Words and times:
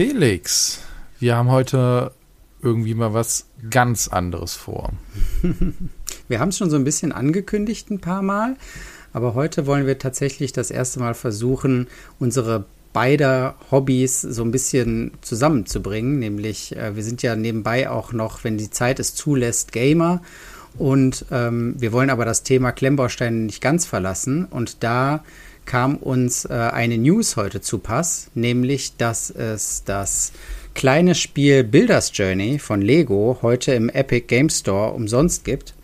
Felix, 0.00 0.78
wir 1.18 1.36
haben 1.36 1.50
heute 1.50 2.12
irgendwie 2.62 2.94
mal 2.94 3.12
was 3.12 3.44
ganz 3.68 4.08
anderes 4.08 4.54
vor. 4.54 4.94
wir 6.28 6.40
haben 6.40 6.48
es 6.48 6.56
schon 6.56 6.70
so 6.70 6.76
ein 6.76 6.84
bisschen 6.84 7.12
angekündigt 7.12 7.90
ein 7.90 8.00
paar 8.00 8.22
Mal, 8.22 8.56
aber 9.12 9.34
heute 9.34 9.66
wollen 9.66 9.86
wir 9.86 9.98
tatsächlich 9.98 10.54
das 10.54 10.70
erste 10.70 11.00
Mal 11.00 11.12
versuchen, 11.12 11.86
unsere 12.18 12.64
beider 12.94 13.56
Hobbys 13.70 14.22
so 14.22 14.42
ein 14.42 14.52
bisschen 14.52 15.10
zusammenzubringen. 15.20 16.18
Nämlich, 16.18 16.74
äh, 16.74 16.96
wir 16.96 17.02
sind 17.02 17.20
ja 17.22 17.36
nebenbei 17.36 17.90
auch 17.90 18.14
noch, 18.14 18.42
wenn 18.42 18.56
die 18.56 18.70
Zeit 18.70 19.00
es 19.00 19.14
zulässt, 19.14 19.70
Gamer. 19.70 20.22
Und 20.78 21.26
ähm, 21.30 21.74
wir 21.76 21.92
wollen 21.92 22.08
aber 22.08 22.24
das 22.24 22.42
Thema 22.42 22.72
Klemmbausteine 22.72 23.36
nicht 23.36 23.60
ganz 23.60 23.84
verlassen. 23.84 24.46
Und 24.46 24.82
da 24.82 25.22
kam 25.70 25.98
uns 25.98 26.46
äh, 26.46 26.52
eine 26.52 26.98
News 26.98 27.36
heute 27.36 27.60
zu 27.60 27.78
Pass, 27.78 28.28
nämlich, 28.34 28.96
dass 28.96 29.30
es 29.30 29.84
das 29.84 30.32
kleine 30.74 31.14
Spiel 31.14 31.62
Builders 31.62 32.10
Journey 32.12 32.58
von 32.58 32.82
Lego 32.82 33.38
heute 33.40 33.74
im 33.74 33.88
Epic 33.88 34.26
Game 34.26 34.48
Store 34.48 34.92
umsonst 34.92 35.44
gibt. 35.44 35.74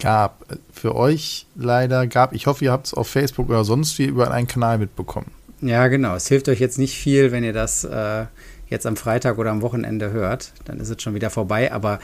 Gab. 0.00 0.46
Für 0.72 0.94
euch 0.96 1.44
leider 1.54 2.06
gab. 2.06 2.32
Ich 2.32 2.46
hoffe, 2.46 2.64
ihr 2.64 2.72
habt 2.72 2.86
es 2.86 2.94
auf 2.94 3.08
Facebook 3.08 3.50
oder 3.50 3.64
sonst 3.64 3.98
wie 3.98 4.06
über 4.06 4.30
einen 4.30 4.46
Kanal 4.46 4.78
mitbekommen. 4.78 5.30
Ja, 5.60 5.88
genau. 5.88 6.14
Es 6.14 6.28
hilft 6.28 6.48
euch 6.48 6.58
jetzt 6.58 6.78
nicht 6.78 6.96
viel, 6.96 7.30
wenn 7.30 7.44
ihr 7.44 7.52
das 7.52 7.84
äh, 7.84 8.24
jetzt 8.70 8.86
am 8.86 8.96
Freitag 8.96 9.36
oder 9.36 9.50
am 9.50 9.60
Wochenende 9.60 10.12
hört. 10.12 10.54
Dann 10.64 10.80
ist 10.80 10.88
es 10.88 11.02
schon 11.02 11.14
wieder 11.14 11.28
vorbei. 11.28 11.70
Aber 11.72 11.98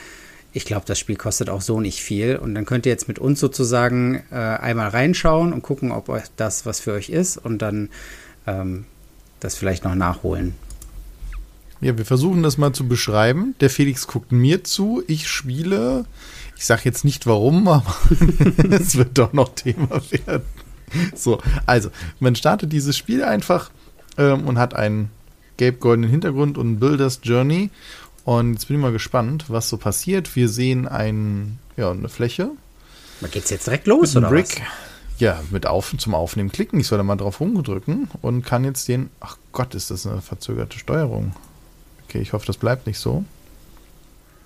ich 0.51 0.65
glaube, 0.65 0.85
das 0.85 0.97
Spiel 0.97 1.15
kostet 1.15 1.49
auch 1.49 1.61
so 1.61 1.79
nicht 1.79 2.01
viel. 2.01 2.35
Und 2.35 2.55
dann 2.55 2.65
könnt 2.65 2.85
ihr 2.85 2.91
jetzt 2.91 3.07
mit 3.07 3.19
uns 3.19 3.39
sozusagen 3.39 4.23
äh, 4.31 4.35
einmal 4.35 4.89
reinschauen 4.89 5.53
und 5.53 5.61
gucken, 5.61 5.91
ob 5.91 6.09
euch 6.09 6.23
das 6.37 6.65
was 6.65 6.79
für 6.79 6.93
euch 6.93 7.09
ist. 7.09 7.37
Und 7.37 7.61
dann 7.61 7.89
ähm, 8.47 8.85
das 9.39 9.55
vielleicht 9.55 9.83
noch 9.83 9.95
nachholen. 9.95 10.55
Ja, 11.81 11.97
wir 11.97 12.05
versuchen 12.05 12.43
das 12.43 12.57
mal 12.57 12.73
zu 12.73 12.87
beschreiben. 12.87 13.55
Der 13.61 13.69
Felix 13.69 14.07
guckt 14.07 14.31
mir 14.31 14.63
zu, 14.63 15.03
ich 15.07 15.27
spiele. 15.27 16.05
Ich 16.57 16.65
sage 16.65 16.81
jetzt 16.85 17.05
nicht 17.05 17.25
warum, 17.25 17.67
aber 17.69 17.95
es 18.69 18.97
wird 18.97 19.17
doch 19.17 19.31
noch 19.31 19.55
Thema 19.55 20.01
werden. 20.11 20.43
So, 21.15 21.39
also, 21.65 21.89
man 22.19 22.35
startet 22.35 22.73
dieses 22.73 22.97
Spiel 22.97 23.23
einfach 23.23 23.69
ähm, 24.17 24.47
und 24.47 24.57
hat 24.57 24.73
einen 24.73 25.11
gelb-goldenen 25.57 26.09
Hintergrund 26.09 26.57
und 26.57 26.79
Builders 26.79 27.21
Journey. 27.23 27.69
Und 28.29 28.53
jetzt 28.53 28.67
bin 28.67 28.77
ich 28.77 28.81
mal 28.83 28.91
gespannt, 28.91 29.45
was 29.47 29.69
so 29.69 29.77
passiert. 29.77 30.35
Wir 30.35 30.49
sehen 30.49 30.87
ein, 30.87 31.57
ja, 31.77 31.89
eine 31.89 32.09
Fläche. 32.09 32.51
Man 33.21 33.31
geht's 33.31 33.49
jetzt 33.49 33.65
direkt 33.65 33.87
los, 33.87 34.15
oder 34.15 34.29
Brick. 34.29 34.59
was? 34.59 35.17
Ja, 35.17 35.41
mit 35.49 35.65
auf, 35.65 35.95
zum 35.97 36.13
Aufnehmen 36.13 36.51
klicken. 36.51 36.79
Ich 36.79 36.85
soll 36.85 36.99
da 36.99 37.03
mal 37.03 37.15
drauf 37.15 37.39
rumdrücken 37.39 38.07
und 38.21 38.45
kann 38.45 38.63
jetzt 38.65 38.87
den. 38.87 39.09
Ach 39.19 39.37
Gott, 39.51 39.73
ist 39.73 39.89
das 39.89 40.05
eine 40.05 40.21
verzögerte 40.21 40.77
Steuerung. 40.77 41.35
Okay, 42.07 42.19
ich 42.19 42.33
hoffe, 42.33 42.45
das 42.45 42.57
bleibt 42.57 42.85
nicht 42.85 42.99
so. 42.99 43.25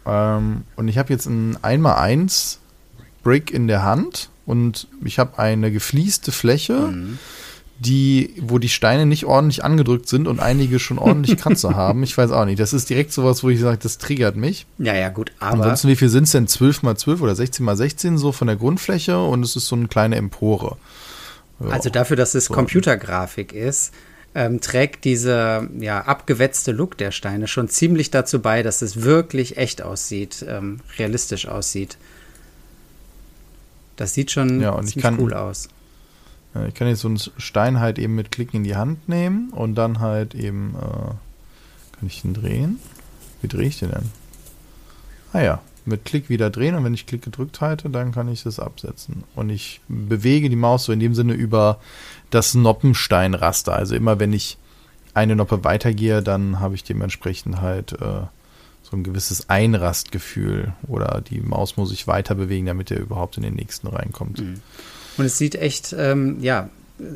Ähm, 0.05 0.63
und 0.77 0.87
ich 0.87 0.97
habe 0.97 1.11
jetzt 1.11 1.25
ein 1.25 1.57
1x1 1.57 2.59
Brick 3.21 3.51
in 3.51 3.67
der 3.67 3.83
Hand 3.83 4.29
und 4.45 4.87
ich 5.03 5.19
habe 5.19 5.39
eine 5.39 5.73
geflieste 5.73 6.31
Fläche, 6.31 6.87
mhm. 6.87 7.19
Die, 7.85 8.33
wo 8.41 8.59
die 8.59 8.69
Steine 8.69 9.05
nicht 9.05 9.25
ordentlich 9.25 9.63
angedrückt 9.63 10.07
sind 10.07 10.27
und 10.27 10.39
einige 10.39 10.79
schon 10.79 10.97
ordentlich 10.97 11.37
Kratzer 11.37 11.75
haben. 11.75 12.03
Ich 12.03 12.17
weiß 12.17 12.31
auch 12.31 12.45
nicht. 12.45 12.59
Das 12.59 12.73
ist 12.73 12.89
direkt 12.89 13.11
sowas, 13.11 13.43
wo 13.43 13.49
ich 13.49 13.59
sage, 13.59 13.77
das 13.77 13.97
triggert 13.97 14.35
mich. 14.35 14.65
Ja, 14.77 14.95
ja, 14.95 15.09
gut. 15.09 15.31
Aber 15.39 15.63
Ansonsten, 15.63 15.89
wie 15.89 15.95
viel 15.95 16.09
sind 16.09 16.23
es 16.23 16.31
denn? 16.31 16.47
12 16.47 16.83
mal 16.83 16.95
12 16.95 17.21
oder 17.21 17.35
16 17.35 17.65
mal 17.65 17.75
16 17.75 18.17
so 18.17 18.31
von 18.31 18.47
der 18.47 18.55
Grundfläche 18.55 19.21
und 19.21 19.43
es 19.43 19.55
ist 19.55 19.67
so 19.67 19.75
eine 19.75 19.87
kleine 19.87 20.15
Empore. 20.15 20.77
Ja. 21.59 21.67
Also 21.69 21.89
dafür, 21.89 22.15
dass 22.15 22.35
es. 22.35 22.49
Computergrafik 22.49 23.53
ist, 23.53 23.93
ähm, 24.35 24.61
trägt 24.61 25.05
dieser 25.05 25.67
ja, 25.79 26.01
abgewetzte 26.01 26.71
Look 26.71 26.97
der 26.97 27.11
Steine 27.11 27.47
schon 27.47 27.69
ziemlich 27.69 28.11
dazu 28.11 28.41
bei, 28.41 28.63
dass 28.63 28.81
es 28.81 29.03
wirklich 29.03 29.57
echt 29.57 29.81
aussieht, 29.81 30.45
ähm, 30.47 30.79
realistisch 30.97 31.47
aussieht. 31.47 31.97
Das 33.95 34.13
sieht 34.13 34.31
schon 34.31 34.59
ja, 34.59 34.75
ziemlich 34.77 35.03
kann, 35.03 35.19
cool 35.19 35.33
aus. 35.33 35.69
Ich 36.67 36.75
kann 36.75 36.87
jetzt 36.87 37.01
so 37.01 37.07
einen 37.07 37.19
Stein 37.37 37.79
halt 37.79 37.97
eben 37.97 38.15
mit 38.15 38.31
Klicken 38.31 38.57
in 38.57 38.63
die 38.63 38.75
Hand 38.75 39.09
nehmen 39.09 39.49
und 39.49 39.75
dann 39.75 39.99
halt 39.99 40.35
eben, 40.35 40.75
äh, 40.75 41.97
kann 41.97 42.07
ich 42.07 42.23
ihn 42.23 42.33
drehen? 42.33 42.79
Wie 43.41 43.47
drehe 43.47 43.67
ich 43.67 43.79
den 43.79 43.89
denn? 43.89 44.11
Ah 45.33 45.41
ja, 45.41 45.61
mit 45.85 46.05
Klick 46.05 46.29
wieder 46.29 46.49
drehen 46.49 46.75
und 46.75 46.83
wenn 46.83 46.93
ich 46.93 47.07
Klick 47.07 47.23
gedrückt 47.23 47.59
halte, 47.59 47.89
dann 47.89 48.11
kann 48.11 48.27
ich 48.27 48.43
das 48.43 48.59
absetzen. 48.59 49.23
Und 49.35 49.49
ich 49.49 49.81
bewege 49.87 50.49
die 50.49 50.55
Maus 50.55 50.85
so 50.85 50.91
in 50.91 50.99
dem 50.99 51.15
Sinne 51.15 51.33
über 51.33 51.79
das 52.29 52.53
Noppensteinraster. 52.53 53.73
Also 53.73 53.95
immer 53.95 54.19
wenn 54.19 54.31
ich 54.31 54.57
eine 55.13 55.35
Noppe 55.35 55.63
weitergehe, 55.63 56.21
dann 56.21 56.59
habe 56.59 56.75
ich 56.75 56.83
dementsprechend 56.83 57.61
halt 57.61 57.93
äh, 57.93 58.21
so 58.83 58.97
ein 58.97 59.03
gewisses 59.03 59.49
Einrastgefühl 59.49 60.73
oder 60.87 61.21
die 61.21 61.41
Maus 61.41 61.77
muss 61.77 61.89
sich 61.89 62.07
weiter 62.07 62.35
bewegen, 62.35 62.65
damit 62.67 62.91
er 62.91 62.99
überhaupt 62.99 63.37
in 63.37 63.43
den 63.43 63.55
nächsten 63.55 63.87
reinkommt. 63.87 64.39
Mhm. 64.39 64.61
Und 65.17 65.25
es 65.25 65.37
sieht 65.37 65.55
echt, 65.55 65.95
ähm, 65.97 66.37
ja, 66.41 66.69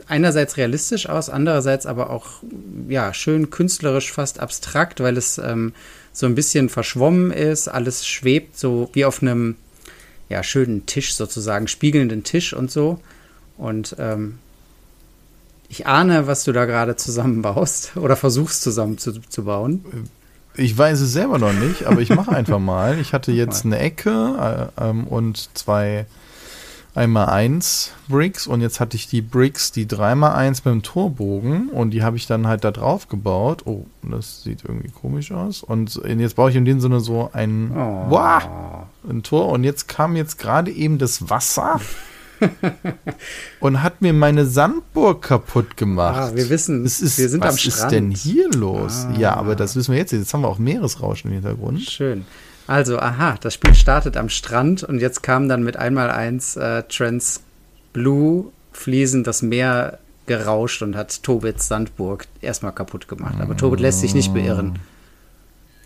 einerseits 0.07 0.57
realistisch 0.57 1.07
aus, 1.07 1.29
andererseits 1.29 1.85
aber 1.85 2.09
auch, 2.09 2.43
ja, 2.89 3.13
schön 3.13 3.49
künstlerisch, 3.49 4.11
fast 4.11 4.39
abstrakt, 4.39 4.99
weil 4.99 5.17
es 5.17 5.37
ähm, 5.37 5.73
so 6.13 6.25
ein 6.25 6.35
bisschen 6.35 6.69
verschwommen 6.69 7.31
ist, 7.31 7.67
alles 7.67 8.07
schwebt 8.07 8.57
so 8.57 8.89
wie 8.93 9.05
auf 9.05 9.21
einem, 9.21 9.55
ja, 10.29 10.43
schönen 10.43 10.85
Tisch 10.85 11.15
sozusagen, 11.15 11.67
spiegelnden 11.67 12.23
Tisch 12.23 12.53
und 12.53 12.71
so. 12.71 12.99
Und 13.57 13.95
ähm, 13.99 14.39
ich 15.69 15.87
ahne, 15.87 16.27
was 16.27 16.43
du 16.43 16.51
da 16.51 16.65
gerade 16.65 16.95
zusammenbaust 16.95 17.91
oder 17.95 18.15
versuchst 18.15 18.61
zusammenzubauen. 18.61 19.83
Ich 20.55 20.75
weiß 20.75 21.01
es 21.01 21.13
selber 21.13 21.37
noch 21.37 21.53
nicht, 21.53 21.85
aber 21.85 22.01
ich 22.01 22.09
mache 22.09 22.31
einfach 22.31 22.59
mal. 22.59 22.99
Ich 22.99 23.13
hatte 23.13 23.31
jetzt 23.31 23.63
eine 23.63 23.77
Ecke 23.77 24.71
äh, 24.79 24.89
ähm, 24.89 25.05
und 25.05 25.55
zwei 25.55 26.07
einmal 26.97 27.29
eins 27.29 27.91
Bricks 28.09 28.47
und 28.47 28.61
jetzt 28.61 28.79
hatte 28.79 28.97
ich 28.97 29.07
die 29.07 29.21
Bricks, 29.21 29.71
die 29.71 29.87
dreimal 29.87 30.33
eins 30.33 30.65
mit 30.65 30.73
dem 30.73 30.83
Torbogen 30.83 31.69
und 31.69 31.91
die 31.91 32.03
habe 32.03 32.17
ich 32.17 32.27
dann 32.27 32.47
halt 32.47 32.63
da 32.63 32.71
drauf 32.71 33.07
gebaut. 33.07 33.63
Oh, 33.65 33.85
das 34.01 34.43
sieht 34.43 34.63
irgendwie 34.65 34.89
komisch 34.89 35.31
aus. 35.31 35.63
Und 35.63 36.01
jetzt 36.03 36.35
baue 36.35 36.49
ich 36.49 36.55
in 36.55 36.65
dem 36.65 36.79
Sinne 36.79 36.99
so 36.99 37.29
ein, 37.31 37.71
oh. 37.71 38.05
wow, 38.09 38.87
ein 39.07 39.23
Tor 39.23 39.49
und 39.49 39.63
jetzt 39.63 39.87
kam 39.87 40.15
jetzt 40.15 40.37
gerade 40.39 40.71
eben 40.71 40.97
das 40.97 41.29
Wasser 41.29 41.79
und 43.59 43.83
hat 43.83 44.01
mir 44.01 44.13
meine 44.13 44.45
Sandburg 44.45 45.21
kaputt 45.21 45.77
gemacht. 45.77 46.31
Ah, 46.31 46.35
wir 46.35 46.49
wissen, 46.49 46.83
ist, 46.83 47.17
wir 47.17 47.29
sind 47.29 47.43
was 47.43 47.51
am 47.51 47.57
Strand. 47.57 47.75
Was 47.75 47.83
ist 47.83 47.91
denn 47.91 48.11
hier 48.11 48.49
los? 48.51 49.05
Ah. 49.09 49.17
Ja, 49.17 49.35
aber 49.35 49.55
das 49.55 49.75
wissen 49.75 49.91
wir 49.91 49.99
jetzt. 49.99 50.11
Jetzt 50.11 50.33
haben 50.33 50.41
wir 50.41 50.47
auch 50.47 50.59
Meeresrauschen 50.59 51.29
im 51.29 51.35
Hintergrund. 51.35 51.81
Schön. 51.81 52.25
Also, 52.67 52.99
aha, 52.99 53.37
das 53.41 53.53
Spiel 53.53 53.73
startet 53.73 54.17
am 54.17 54.29
Strand 54.29 54.83
und 54.83 54.99
jetzt 54.99 55.23
kam 55.23 55.47
dann 55.47 55.63
mit 55.63 55.77
einmal 55.77 56.11
eins 56.11 56.55
äh, 56.57 56.83
Trans 56.83 57.41
Blue 57.93 58.51
Fliesen 58.73 59.23
das 59.23 59.41
Meer 59.41 59.99
gerauscht 60.27 60.81
und 60.81 60.95
hat 60.95 61.23
Tobits 61.23 61.67
Sandburg 61.67 62.27
erstmal 62.41 62.73
kaputt 62.73 63.07
gemacht. 63.07 63.35
Aber 63.39 63.57
Tobit 63.57 63.79
lässt 63.79 64.01
sich 64.01 64.13
nicht 64.13 64.33
beirren. 64.33 64.77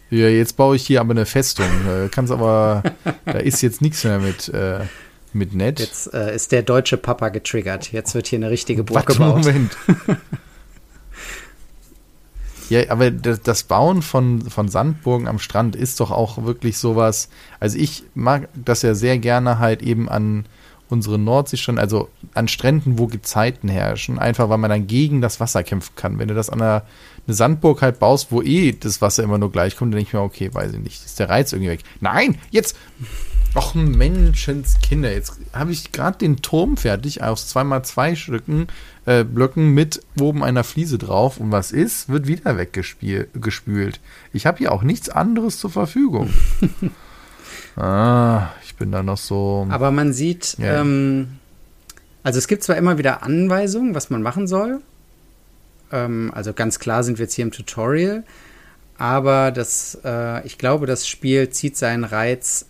Ja, 0.10 0.28
jetzt 0.28 0.58
baue 0.58 0.76
ich 0.76 0.86
hier 0.86 1.00
aber 1.00 1.12
eine 1.12 1.26
Festung. 1.26 1.68
Kannst 2.12 2.34
aber, 2.34 2.84
da 3.26 3.34
ist 3.34 3.62
jetzt 3.62 3.82
nichts 3.82 4.04
mehr 4.04 4.20
mit. 4.20 4.50
Äh, 4.50 4.80
mit 5.34 5.54
nett. 5.54 5.80
Jetzt 5.80 6.14
äh, 6.14 6.36
ist 6.36 6.52
der 6.52 6.62
deutsche 6.62 6.98
Papa 6.98 7.30
getriggert. 7.30 7.92
Jetzt 7.92 8.16
wird 8.16 8.28
hier 8.28 8.40
eine 8.40 8.50
richtige 8.50 8.84
Burg 8.84 9.08
Warte, 9.08 9.14
gebaut. 9.14 9.46
Moment. 9.46 9.78
ja, 12.72 12.90
aber 12.90 13.12
das, 13.12 13.64
Bauen 13.64 14.02
von, 14.02 14.50
von 14.50 14.70
Sandburgen 14.70 15.28
am 15.28 15.40
Strand 15.40 15.76
ist 15.76 16.00
doch 16.00 16.10
auch 16.10 16.46
wirklich 16.46 16.78
sowas. 16.78 17.28
Also 17.60 17.78
ich 17.78 18.06
mag 18.14 18.48
das 18.54 18.82
ja 18.82 18.96
sehr 18.96 19.18
gerne 19.20 19.60
halt 19.60 19.82
eben 19.82 20.08
an 20.08 20.46
unsere 20.92 21.18
Nordseestrände, 21.18 21.82
also 21.82 22.10
an 22.34 22.48
Stränden, 22.48 23.00
wo 23.00 23.08
Gezeiten 23.08 23.70
herrschen, 23.70 24.20
einfach 24.20 24.50
weil 24.50 24.58
man 24.58 24.70
dann 24.70 24.88
gegen 24.88 25.22
das 25.22 25.40
Wasser 25.40 25.64
kämpfen 25.64 25.94
kann. 25.96 26.20
Wenn 26.20 26.28
du 26.28 26.34
das 26.34 26.50
an 26.50 26.62
einer 26.62 26.84
eine 27.28 27.36
Sandburg 27.36 27.82
halt 27.82 28.00
baust, 28.00 28.32
wo 28.32 28.42
eh 28.42 28.72
das 28.72 29.02
Wasser 29.02 29.24
immer 29.24 29.38
nur 29.38 29.52
gleich 29.52 29.76
kommt, 29.76 29.94
dann 29.94 29.98
denke 29.98 30.10
ich 30.10 30.14
mir, 30.14 30.22
okay, 30.22 30.54
weiß 30.54 30.74
ich 30.74 30.80
nicht, 30.80 31.06
ist 31.06 31.20
der 31.20 31.30
Reiz 31.30 31.54
irgendwie 31.54 31.72
weg. 31.72 31.84
Nein, 32.00 32.38
jetzt 32.50 32.76
Ach, 33.54 33.76
Menschenskinder. 33.76 35.12
Jetzt 35.12 35.34
habe 35.52 35.74
ich 35.74 35.92
gerade 35.92 36.18
den 36.18 36.38
Turm 36.38 36.78
fertig 36.78 37.22
aus 37.22 37.54
2x2 37.54 38.16
Stücken, 38.16 38.68
äh, 39.06 39.26
Blöcken 39.26 39.74
mit 39.74 40.02
oben 40.22 40.42
einer 40.42 40.64
Fliese 40.64 40.98
drauf. 40.98 41.38
Und 41.38 41.52
was 41.52 41.74
ist? 41.74 42.08
Wird 42.08 42.28
wieder 42.28 42.58
weggespült. 42.58 44.00
Ich 44.32 44.46
habe 44.46 44.60
hier 44.60 44.72
auch 44.72 44.84
nichts 44.84 45.10
anderes 45.10 45.60
zur 45.60 45.70
Verfügung. 45.70 46.30
ah, 47.76 48.48
bin 48.82 48.92
da 48.92 49.04
noch 49.04 49.18
so. 49.18 49.68
Aber 49.70 49.92
man 49.92 50.12
sieht, 50.12 50.58
ja. 50.58 50.82
ähm, 50.82 51.38
also 52.24 52.40
es 52.40 52.48
gibt 52.48 52.64
zwar 52.64 52.78
immer 52.78 52.98
wieder 52.98 53.22
Anweisungen, 53.22 53.94
was 53.94 54.10
man 54.10 54.24
machen 54.24 54.48
soll. 54.48 54.82
Ähm, 55.92 56.32
also 56.34 56.52
ganz 56.54 56.80
klar 56.80 57.04
sind 57.04 57.20
wir 57.20 57.26
jetzt 57.26 57.36
hier 57.36 57.46
im 57.46 57.52
Tutorial. 57.52 58.24
Aber 58.98 59.52
das, 59.52 60.00
äh, 60.04 60.46
ich 60.48 60.58
glaube, 60.58 60.88
das 60.88 61.08
Spiel 61.08 61.50
zieht 61.52 61.78
seinen 61.78 62.04
Reiz 62.04 62.66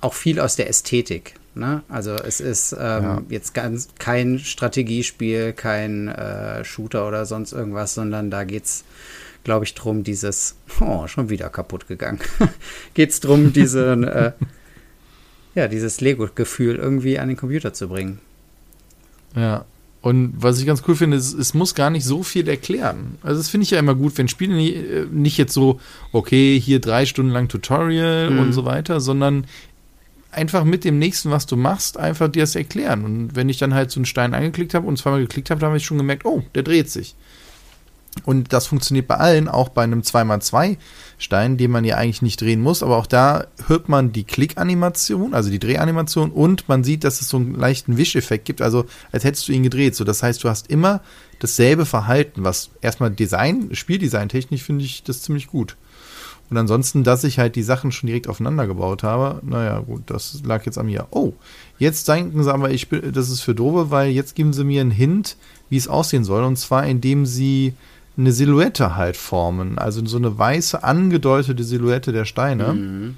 auch 0.00 0.14
viel 0.14 0.40
aus 0.40 0.56
der 0.56 0.70
Ästhetik. 0.70 1.34
Ne? 1.54 1.82
Also 1.90 2.14
es 2.14 2.40
ist 2.40 2.72
ähm, 2.72 2.78
ja. 2.78 3.22
jetzt 3.28 3.52
ganz 3.52 3.88
kein 3.98 4.38
Strategiespiel, 4.38 5.52
kein 5.52 6.08
äh, 6.08 6.64
Shooter 6.64 7.06
oder 7.06 7.26
sonst 7.26 7.52
irgendwas, 7.52 7.94
sondern 7.94 8.30
da 8.30 8.44
geht 8.44 8.64
es 8.64 8.84
glaube 9.48 9.64
ich, 9.64 9.74
drum, 9.74 10.04
dieses, 10.04 10.56
oh, 10.80 11.06
schon 11.06 11.30
wieder 11.30 11.48
kaputt 11.48 11.88
gegangen. 11.88 12.20
geht 12.94 13.10
es 13.10 13.20
drum, 13.20 13.52
diesen, 13.54 14.04
äh, 14.04 14.32
ja, 15.58 15.68
dieses 15.68 16.00
Lego-Gefühl 16.00 16.76
irgendwie 16.76 17.18
an 17.18 17.28
den 17.28 17.36
Computer 17.36 17.72
zu 17.72 17.88
bringen. 17.88 18.20
Ja. 19.34 19.64
Und 20.00 20.34
was 20.36 20.60
ich 20.60 20.66
ganz 20.66 20.82
cool 20.86 20.94
finde, 20.94 21.16
ist, 21.16 21.34
es 21.34 21.54
muss 21.54 21.74
gar 21.74 21.90
nicht 21.90 22.04
so 22.04 22.22
viel 22.22 22.48
erklären. 22.48 23.18
Also 23.22 23.40
das 23.40 23.48
finde 23.48 23.64
ich 23.64 23.72
ja 23.72 23.80
immer 23.80 23.96
gut, 23.96 24.16
wenn 24.16 24.28
Spiele 24.28 24.54
nicht, 24.54 24.76
äh, 24.76 25.06
nicht 25.10 25.36
jetzt 25.36 25.52
so, 25.52 25.80
okay, 26.12 26.58
hier 26.58 26.80
drei 26.80 27.04
Stunden 27.04 27.32
lang 27.32 27.48
Tutorial 27.48 28.30
mhm. 28.30 28.38
und 28.38 28.52
so 28.52 28.64
weiter, 28.64 29.00
sondern 29.00 29.46
einfach 30.30 30.62
mit 30.62 30.84
dem 30.84 31.00
nächsten, 31.00 31.30
was 31.30 31.46
du 31.46 31.56
machst, 31.56 31.96
einfach 31.96 32.28
dir 32.28 32.42
das 32.42 32.54
erklären. 32.54 33.04
Und 33.04 33.34
wenn 33.34 33.48
ich 33.48 33.58
dann 33.58 33.74
halt 33.74 33.90
so 33.90 33.98
einen 33.98 34.06
Stein 34.06 34.34
angeklickt 34.34 34.74
habe 34.74 34.86
und 34.86 34.98
zweimal 34.98 35.20
geklickt 35.20 35.50
habe, 35.50 35.60
dann 35.60 35.68
habe 35.68 35.78
ich 35.78 35.84
schon 35.84 35.98
gemerkt, 35.98 36.24
oh, 36.24 36.44
der 36.54 36.62
dreht 36.62 36.90
sich. 36.90 37.16
Und 38.24 38.52
das 38.52 38.66
funktioniert 38.66 39.06
bei 39.06 39.16
allen, 39.16 39.48
auch 39.48 39.68
bei 39.68 39.84
einem 39.84 40.00
2x2 40.00 40.76
Stein, 41.18 41.56
den 41.56 41.70
man 41.70 41.84
ja 41.84 41.96
eigentlich 41.96 42.22
nicht 42.22 42.40
drehen 42.40 42.60
muss. 42.60 42.82
Aber 42.82 42.96
auch 42.96 43.06
da 43.06 43.46
hört 43.66 43.88
man 43.88 44.12
die 44.12 44.24
Klickanimation, 44.24 45.34
also 45.34 45.50
die 45.50 45.58
Drehanimation 45.58 46.30
und 46.30 46.68
man 46.68 46.84
sieht, 46.84 47.04
dass 47.04 47.20
es 47.20 47.28
so 47.28 47.36
einen 47.36 47.54
leichten 47.54 47.96
Wischeffekt 47.96 48.44
gibt, 48.44 48.60
also 48.60 48.86
als 49.12 49.24
hättest 49.24 49.48
du 49.48 49.52
ihn 49.52 49.62
gedreht. 49.62 49.94
So, 49.94 50.04
das 50.04 50.22
heißt, 50.22 50.42
du 50.42 50.48
hast 50.48 50.68
immer 50.68 51.00
dasselbe 51.38 51.86
Verhalten, 51.86 52.44
was 52.44 52.70
erstmal 52.80 53.10
Design, 53.10 53.70
Spieldesign 53.72 54.28
technisch 54.28 54.62
finde 54.62 54.84
ich 54.84 55.02
das 55.02 55.22
ziemlich 55.22 55.46
gut. 55.46 55.76
Und 56.50 56.56
ansonsten, 56.56 57.04
dass 57.04 57.24
ich 57.24 57.38
halt 57.38 57.56
die 57.56 57.62
Sachen 57.62 57.92
schon 57.92 58.06
direkt 58.06 58.26
aufeinander 58.26 58.66
gebaut 58.66 59.02
habe, 59.02 59.40
naja, 59.44 59.80
gut, 59.80 60.04
das 60.06 60.40
lag 60.44 60.64
jetzt 60.64 60.78
an 60.78 60.86
mir. 60.86 61.06
Oh, 61.10 61.34
jetzt 61.78 62.08
denken 62.08 62.42
sie 62.42 62.52
aber, 62.52 62.70
ich 62.70 62.88
das 62.88 63.28
ist 63.28 63.42
für 63.42 63.54
Dove, 63.54 63.90
weil 63.90 64.10
jetzt 64.10 64.34
geben 64.34 64.54
sie 64.54 64.64
mir 64.64 64.80
einen 64.80 64.90
Hint, 64.90 65.36
wie 65.68 65.76
es 65.76 65.88
aussehen 65.88 66.24
soll. 66.24 66.44
Und 66.44 66.56
zwar, 66.56 66.86
indem 66.86 67.26
sie 67.26 67.74
eine 68.18 68.32
Silhouette 68.32 68.96
halt 68.96 69.16
formen. 69.16 69.78
Also 69.78 70.04
so 70.04 70.16
eine 70.16 70.36
weiße, 70.36 70.82
angedeutete 70.82 71.62
Silhouette 71.62 72.12
der 72.12 72.24
Steine. 72.24 72.74
Mhm. 72.74 73.16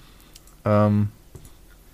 Ähm, 0.64 1.08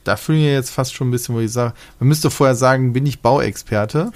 da 0.05 0.17
fühlen 0.17 0.41
wir 0.41 0.53
jetzt 0.53 0.71
fast 0.71 0.95
schon 0.95 1.09
ein 1.09 1.11
bisschen, 1.13 1.35
wo 1.35 1.41
ich 1.41 1.53
sage, 1.53 1.75
man 2.01 2.09
müsste 2.09 2.31
vorher 2.31 2.55
sagen, 2.55 2.93
bin 2.93 3.07
ich 3.07 3.21
Bauexperte. 3.21 4.13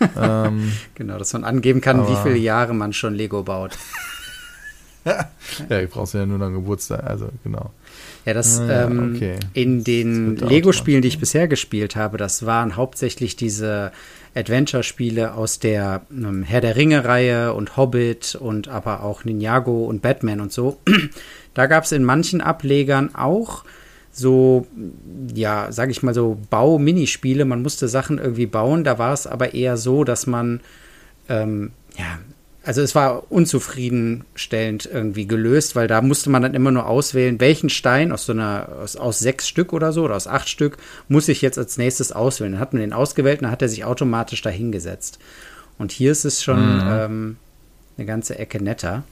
ähm, 0.20 0.72
genau, 0.94 1.18
dass 1.18 1.32
man 1.32 1.44
angeben 1.44 1.80
kann, 1.80 2.08
wie 2.08 2.16
viele 2.22 2.36
Jahre 2.36 2.74
man 2.74 2.92
schon 2.92 3.14
Lego 3.14 3.42
baut. 3.42 3.76
ja, 5.68 5.80
ich 5.80 5.90
brauchst 5.90 6.14
ja 6.14 6.26
nur 6.26 6.38
noch 6.38 6.50
Geburtstag, 6.50 7.04
also 7.04 7.28
genau. 7.44 7.70
Ja, 8.24 8.34
das 8.34 8.60
ah, 8.60 8.66
ja, 8.66 8.84
ähm, 8.84 9.14
okay. 9.16 9.36
in 9.54 9.84
den 9.84 10.36
Lego-Spielen, 10.36 11.02
die 11.02 11.08
ich 11.08 11.18
bisher 11.18 11.48
gespielt 11.48 11.96
habe, 11.96 12.18
das 12.18 12.44
waren 12.44 12.76
hauptsächlich 12.76 13.36
diese 13.36 13.92
Adventure-Spiele 14.34 15.34
aus 15.34 15.58
der 15.58 16.02
ähm, 16.10 16.42
Herr 16.42 16.60
der 16.60 16.76
Ringe-Reihe 16.76 17.54
und 17.54 17.76
Hobbit 17.76 18.34
und 18.34 18.68
aber 18.68 19.02
auch 19.02 19.24
Ninjago 19.24 19.84
und 19.84 20.02
Batman 20.02 20.40
und 20.40 20.52
so. 20.52 20.78
da 21.54 21.66
gab 21.66 21.84
es 21.84 21.92
in 21.92 22.04
manchen 22.04 22.40
Ablegern 22.40 23.14
auch 23.14 23.64
so, 24.12 24.66
ja, 25.34 25.70
sag 25.70 25.90
ich 25.90 26.02
mal 26.02 26.14
so 26.14 26.38
Bau-Minispiele. 26.50 27.44
Man 27.44 27.62
musste 27.62 27.88
Sachen 27.88 28.18
irgendwie 28.18 28.46
bauen. 28.46 28.82
Da 28.82 28.98
war 28.98 29.12
es 29.12 29.26
aber 29.26 29.54
eher 29.54 29.76
so, 29.76 30.02
dass 30.02 30.26
man 30.26 30.60
ähm, 31.28 31.70
ja, 31.96 32.18
also 32.64 32.82
es 32.82 32.94
war 32.94 33.30
unzufriedenstellend 33.30 34.88
irgendwie 34.92 35.26
gelöst, 35.26 35.76
weil 35.76 35.86
da 35.86 36.02
musste 36.02 36.28
man 36.28 36.42
dann 36.42 36.54
immer 36.54 36.70
nur 36.70 36.86
auswählen, 36.86 37.40
welchen 37.40 37.70
Stein 37.70 38.12
aus 38.12 38.26
so 38.26 38.32
einer, 38.32 38.68
aus, 38.82 38.96
aus 38.96 39.20
sechs 39.20 39.48
Stück 39.48 39.72
oder 39.72 39.92
so 39.92 40.04
oder 40.04 40.16
aus 40.16 40.26
acht 40.26 40.48
Stück 40.48 40.76
muss 41.08 41.28
ich 41.28 41.40
jetzt 41.40 41.56
als 41.56 41.78
nächstes 41.78 42.12
auswählen. 42.12 42.52
Dann 42.52 42.60
hat 42.60 42.72
man 42.72 42.80
den 42.80 42.92
ausgewählt 42.92 43.38
und 43.40 43.44
dann 43.44 43.52
hat 43.52 43.62
er 43.62 43.68
sich 43.68 43.84
automatisch 43.84 44.42
dahingesetzt. 44.42 45.18
Und 45.78 45.92
hier 45.92 46.12
ist 46.12 46.24
es 46.24 46.42
schon 46.42 46.76
mhm. 46.76 46.90
ähm, 46.90 47.36
eine 47.96 48.06
ganze 48.06 48.38
Ecke 48.38 48.62
netter. 48.62 49.04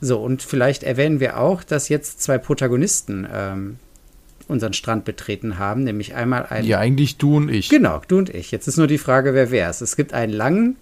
So, 0.00 0.18
und 0.20 0.42
vielleicht 0.42 0.82
erwähnen 0.82 1.20
wir 1.20 1.38
auch, 1.38 1.64
dass 1.64 1.88
jetzt 1.88 2.22
zwei 2.22 2.38
Protagonisten 2.38 3.26
ähm, 3.32 3.76
unseren 4.46 4.72
Strand 4.72 5.04
betreten 5.04 5.58
haben, 5.58 5.84
nämlich 5.84 6.14
einmal 6.14 6.46
ein. 6.46 6.64
Ja, 6.64 6.78
eigentlich 6.78 7.18
du 7.18 7.36
und 7.36 7.48
ich. 7.48 7.68
Genau, 7.68 8.02
du 8.08 8.18
und 8.18 8.30
ich. 8.30 8.50
Jetzt 8.50 8.68
ist 8.68 8.76
nur 8.76 8.86
die 8.86 8.98
Frage, 8.98 9.34
wer 9.34 9.50
wer 9.50 9.70
ist. 9.70 9.80
Es 9.80 9.96
gibt 9.96 10.12
einen 10.12 10.32
langen 10.32 10.76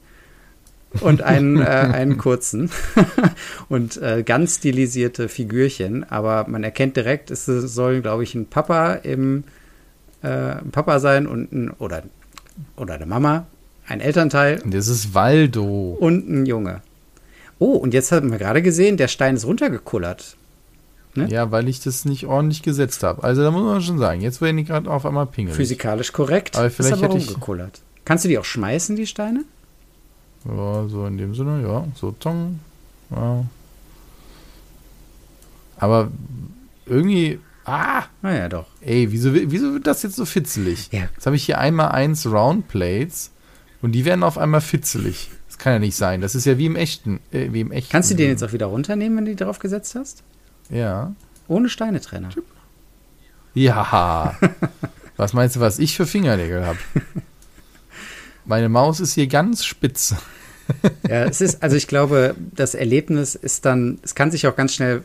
und 1.01 1.23
einen, 1.23 1.61
äh, 1.61 1.65
einen 1.65 2.19
kurzen 2.19 2.71
und 3.69 4.01
äh, 4.01 4.23
ganz 4.25 4.57
stilisierte 4.57 5.29
Figürchen. 5.29 6.05
Aber 6.09 6.47
man 6.49 6.65
erkennt 6.65 6.97
direkt, 6.97 7.31
es 7.31 7.47
soll, 7.47 8.01
glaube 8.03 8.23
ich, 8.23 8.35
ein 8.35 8.47
Papa 8.47 8.95
im 8.95 9.45
äh, 10.23 10.57
Papa 10.73 11.01
sein 11.01 11.27
und 11.27 11.53
ein, 11.53 11.71
oder, 11.79 12.03
oder 12.77 12.95
eine 12.95 13.07
Mama, 13.07 13.47
ein 13.87 14.01
Elternteil. 14.01 14.63
Das 14.65 14.89
ist 14.89 15.15
Waldo. 15.15 15.97
Und 15.99 16.29
ein 16.29 16.47
Junge. 16.47 16.83
Oh, 17.59 17.73
und 17.73 17.95
jetzt 17.95 18.13
haben 18.13 18.31
wir 18.31 18.39
gerade 18.39 18.63
gesehen, 18.63 18.97
der 18.97 19.09
Stein 19.09 19.37
ist 19.37 19.47
runtergekullert. 19.47 20.37
Ne? 21.15 21.29
Ja, 21.31 21.51
weil 21.51 21.69
ich 21.69 21.81
das 21.81 22.05
nicht 22.05 22.27
ordentlich 22.27 22.63
gesetzt 22.63 23.03
habe. 23.03 23.25
Also 23.25 23.43
da 23.43 23.51
muss 23.51 23.63
man 23.63 23.81
schon 23.81 23.99
sagen, 23.99 24.21
jetzt 24.21 24.43
werden 24.43 24.59
die 24.59 24.65
gerade 24.65 24.91
auf 24.91 25.07
einmal 25.07 25.27
pingelig. 25.27 25.57
Physikalisch 25.57 26.13
korrekt. 26.13 26.57
Aber 26.57 26.69
vielleicht 26.69 26.97
ist 26.97 27.03
aber 27.03 27.15
hätte 27.15 27.25
rumgekullert. 27.25 27.81
Kannst 28.05 28.25
du 28.25 28.29
die 28.29 28.39
auch 28.39 28.45
schmeißen, 28.45 28.97
die 28.97 29.07
Steine? 29.07 29.45
Ja, 30.49 30.89
so 30.89 31.07
in 31.07 31.19
dem 31.19 31.35
Sinne, 31.35 31.63
ja. 31.63 31.87
So, 31.95 32.13
tong. 32.13 32.61
Ja. 33.11 33.45
Aber 35.79 36.11
irgendwie. 36.87 37.41
Ah! 37.65 38.05
Naja, 38.23 38.49
doch. 38.49 38.67
Ey, 38.81 39.11
wieso, 39.11 39.35
wieso 39.35 39.73
wird 39.73 39.87
das 39.87 40.03
jetzt 40.03 40.17
so 40.17 40.25
fitzelig? 40.25 40.89
Ja. 40.93 41.09
Jetzt 41.15 41.27
habe 41.27 41.37
ich 41.37 41.45
hier 41.45 41.59
einmal 41.59 41.89
eins 41.89 42.27
Roundplates 42.27 43.33
und 43.83 43.93
die 43.93 44.05
werden 44.05 44.23
auf 44.23 44.39
einmal 44.39 44.61
fitzelig. 44.61 45.31
Das 45.49 45.59
kann 45.59 45.73
ja 45.75 45.79
nicht 45.81 45.97
sein. 45.97 46.21
Das 46.21 46.35
ist 46.35 46.45
ja 46.45 46.59
wie 46.59 46.67
im 46.67 46.77
echten. 46.77 47.21
Äh, 47.33 47.53
wie 47.53 47.61
im 47.61 47.73
echten 47.73 47.91
Kannst 47.91 48.11
du 48.11 48.15
den 48.15 48.29
jetzt 48.29 48.45
auch 48.45 48.53
wieder 48.53 48.67
runternehmen, 48.67 49.19
wenn 49.19 49.25
du 49.25 49.33
die 49.33 49.45
drauf 49.45 49.59
gesetzt 49.59 49.95
hast? 49.97 50.23
Ja. 50.71 51.13
Ohne 51.49 51.69
Steinetrenner. 51.69 52.31
Ja. 53.55 54.37
was 55.17 55.33
meinst 55.33 55.57
du, 55.57 55.61
was 55.61 55.79
ich 55.79 55.97
für 55.97 56.07
Fingernägel 56.07 56.67
habe? 56.67 56.79
Meine 58.45 58.69
Maus 58.69 59.01
ist 59.01 59.15
hier 59.15 59.27
ganz 59.27 59.65
spitz. 59.65 60.15
ja, 61.09 61.25
es 61.25 61.41
ist, 61.41 61.63
also 61.63 61.77
ich 61.77 61.87
glaube, 61.87 62.35
das 62.55 62.75
Erlebnis 62.75 63.35
ist 63.35 63.65
dann, 63.65 63.99
es 64.03 64.15
kann 64.15 64.31
sich 64.31 64.47
auch 64.47 64.57
ganz 64.57 64.75
schnell 64.75 65.03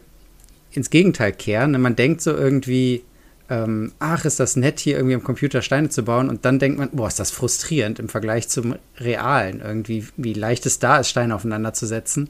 ins 0.71 0.89
Gegenteil 0.89 1.33
kehren. 1.33 1.79
Man 1.81 1.95
denkt 1.95 2.21
so 2.21 2.31
irgendwie, 2.31 3.03
ähm, 3.49 3.91
ach, 3.99 4.23
ist 4.23 4.39
das 4.39 4.55
nett, 4.55 4.79
hier 4.79 4.95
irgendwie 4.95 5.15
am 5.15 5.23
Computer 5.23 5.61
Steine 5.61 5.89
zu 5.89 6.03
bauen. 6.03 6.29
Und 6.29 6.45
dann 6.45 6.57
denkt 6.57 6.79
man, 6.79 6.89
boah, 6.91 7.07
ist 7.07 7.19
das 7.19 7.31
frustrierend 7.31 7.99
im 7.99 8.07
Vergleich 8.07 8.47
zum 8.47 8.75
Realen. 8.97 9.61
Irgendwie, 9.61 10.07
wie 10.15 10.33
leicht 10.33 10.65
es 10.65 10.79
da 10.79 10.99
ist, 10.99 11.09
Steine 11.09 11.35
aufeinander 11.35 11.73
zu 11.73 11.85
setzen 11.85 12.29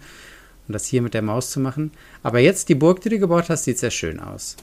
und 0.68 0.74
das 0.74 0.86
hier 0.86 1.02
mit 1.02 1.14
der 1.14 1.22
Maus 1.22 1.52
zu 1.52 1.60
machen. 1.60 1.92
Aber 2.24 2.40
jetzt, 2.40 2.70
die 2.70 2.76
Burg, 2.76 3.02
die 3.02 3.10
du 3.10 3.20
gebaut 3.20 3.50
hast, 3.50 3.66
sieht 3.66 3.78
sehr 3.78 3.92
schön 3.92 4.20
aus. 4.20 4.58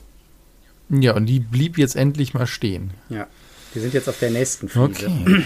Ja, 0.91 1.15
und 1.15 1.27
die 1.27 1.39
blieb 1.39 1.79
jetzt 1.79 1.97
endlich 1.97 2.35
mal 2.35 2.47
stehen. 2.47 2.91
Ja, 3.09 3.27
die 3.75 3.81
sind 3.81 3.95
jetzt 3.95 4.09
auf 4.09 4.19
der 4.19 4.31
nächsten 4.31 4.69
Fliese. 4.69 5.07
Okay. 5.07 5.45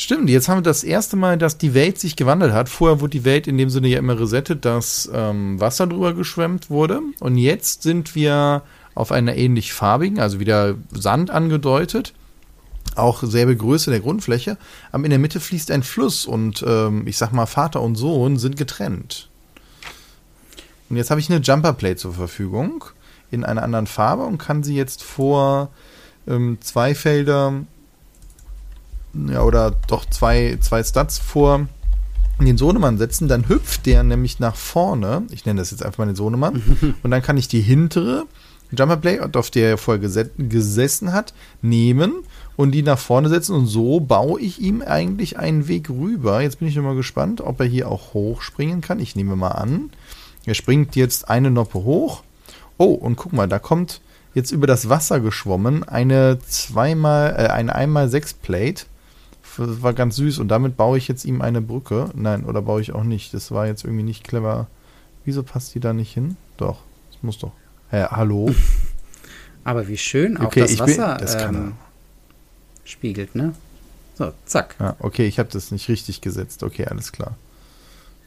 Stimmt, 0.00 0.30
jetzt 0.30 0.48
haben 0.48 0.56
wir 0.56 0.62
das 0.62 0.82
erste 0.82 1.14
Mal, 1.16 1.36
dass 1.36 1.58
die 1.58 1.74
Welt 1.74 1.98
sich 1.98 2.16
gewandelt 2.16 2.54
hat. 2.54 2.70
Vorher 2.70 3.02
wurde 3.02 3.10
die 3.10 3.26
Welt 3.26 3.46
in 3.46 3.58
dem 3.58 3.68
Sinne 3.68 3.88
ja 3.88 3.98
immer 3.98 4.18
resettet, 4.18 4.64
dass 4.64 5.10
ähm, 5.12 5.60
Wasser 5.60 5.86
drüber 5.86 6.14
geschwemmt 6.14 6.70
wurde. 6.70 7.02
Und 7.20 7.36
jetzt 7.36 7.82
sind 7.82 8.14
wir 8.14 8.62
auf 8.94 9.12
einer 9.12 9.36
ähnlich 9.36 9.74
farbigen, 9.74 10.18
also 10.18 10.40
wieder 10.40 10.76
Sand 10.90 11.30
angedeutet. 11.30 12.14
Auch 12.94 13.22
selbe 13.22 13.54
Größe 13.54 13.90
der 13.90 14.00
Grundfläche. 14.00 14.56
Aber 14.90 15.04
in 15.04 15.10
der 15.10 15.18
Mitte 15.18 15.38
fließt 15.38 15.70
ein 15.70 15.82
Fluss 15.82 16.24
und 16.24 16.64
ähm, 16.66 17.06
ich 17.06 17.18
sag 17.18 17.34
mal, 17.34 17.44
Vater 17.44 17.82
und 17.82 17.96
Sohn 17.96 18.38
sind 18.38 18.56
getrennt. 18.56 19.28
Und 20.88 20.96
jetzt 20.96 21.10
habe 21.10 21.20
ich 21.20 21.28
eine 21.28 21.42
Jumperplate 21.42 21.96
zur 21.96 22.14
Verfügung 22.14 22.86
in 23.30 23.44
einer 23.44 23.62
anderen 23.62 23.86
Farbe 23.86 24.22
und 24.22 24.38
kann 24.38 24.62
sie 24.62 24.76
jetzt 24.76 25.02
vor 25.02 25.68
ähm, 26.26 26.56
zwei 26.62 26.94
Felder 26.94 27.66
ja, 29.14 29.42
oder 29.42 29.72
doch 29.86 30.04
zwei, 30.08 30.58
zwei 30.60 30.82
Stats 30.82 31.18
vor 31.18 31.66
den 32.38 32.56
Sohnemann 32.56 32.98
setzen, 32.98 33.28
dann 33.28 33.48
hüpft 33.48 33.86
der 33.86 34.02
nämlich 34.02 34.40
nach 34.40 34.56
vorne. 34.56 35.24
Ich 35.30 35.44
nenne 35.44 35.60
das 35.60 35.70
jetzt 35.70 35.84
einfach 35.84 35.98
mal 35.98 36.06
den 36.06 36.16
Sohnemann. 36.16 36.62
und 37.02 37.10
dann 37.10 37.22
kann 37.22 37.36
ich 37.36 37.48
die 37.48 37.60
hintere 37.60 38.24
Jumperplay, 38.72 39.20
auf 39.20 39.50
der 39.50 39.70
er 39.70 39.78
vorher 39.78 40.10
gesessen 40.38 41.12
hat, 41.12 41.34
nehmen 41.60 42.12
und 42.56 42.72
die 42.72 42.82
nach 42.82 42.98
vorne 42.98 43.28
setzen. 43.28 43.54
Und 43.54 43.66
so 43.66 44.00
baue 44.00 44.40
ich 44.40 44.60
ihm 44.60 44.82
eigentlich 44.82 45.38
einen 45.38 45.68
Weg 45.68 45.90
rüber. 45.90 46.40
Jetzt 46.40 46.60
bin 46.60 46.68
ich 46.68 46.76
mal 46.76 46.94
gespannt, 46.94 47.40
ob 47.40 47.60
er 47.60 47.66
hier 47.66 47.88
auch 47.90 48.14
hochspringen 48.14 48.80
kann. 48.80 49.00
Ich 49.00 49.16
nehme 49.16 49.36
mal 49.36 49.48
an. 49.48 49.90
Er 50.46 50.54
springt 50.54 50.96
jetzt 50.96 51.28
eine 51.28 51.50
Noppe 51.50 51.82
hoch. 51.84 52.22
Oh, 52.78 52.94
und 52.94 53.16
guck 53.16 53.32
mal, 53.32 53.48
da 53.48 53.58
kommt 53.58 54.00
jetzt 54.34 54.52
über 54.52 54.66
das 54.66 54.88
Wasser 54.88 55.20
geschwommen 55.20 55.82
eine 55.82 56.38
zweimal, 56.46 57.34
äh, 57.36 57.48
eine 57.48 57.74
einmal 57.74 58.08
sechs 58.08 58.32
Plate 58.32 58.84
das 59.56 59.82
war 59.82 59.92
ganz 59.92 60.16
süß 60.16 60.38
und 60.38 60.48
damit 60.48 60.76
baue 60.76 60.98
ich 60.98 61.08
jetzt 61.08 61.24
ihm 61.24 61.40
eine 61.42 61.60
Brücke. 61.60 62.10
Nein, 62.14 62.44
oder 62.44 62.62
baue 62.62 62.80
ich 62.80 62.92
auch 62.92 63.04
nicht. 63.04 63.34
Das 63.34 63.50
war 63.50 63.66
jetzt 63.66 63.84
irgendwie 63.84 64.02
nicht 64.02 64.26
clever. 64.26 64.68
Wieso 65.24 65.42
passt 65.42 65.74
die 65.74 65.80
da 65.80 65.92
nicht 65.92 66.12
hin? 66.12 66.36
Doch, 66.56 66.78
das 67.10 67.22
muss 67.22 67.38
doch. 67.38 67.52
Hä, 67.90 68.06
hallo? 68.10 68.50
Aber 69.64 69.88
wie 69.88 69.98
schön 69.98 70.36
auch 70.36 70.46
okay, 70.46 70.60
das 70.60 70.78
Wasser 70.78 71.16
bin, 71.16 71.26
das 71.26 71.34
ähm, 71.42 71.72
spiegelt, 72.84 73.34
ne? 73.34 73.54
So, 74.14 74.32
zack. 74.44 74.76
Ja, 74.78 74.96
okay, 74.98 75.26
ich 75.26 75.38
habe 75.38 75.48
das 75.50 75.70
nicht 75.70 75.88
richtig 75.88 76.20
gesetzt. 76.20 76.62
Okay, 76.62 76.86
alles 76.86 77.12
klar. 77.12 77.36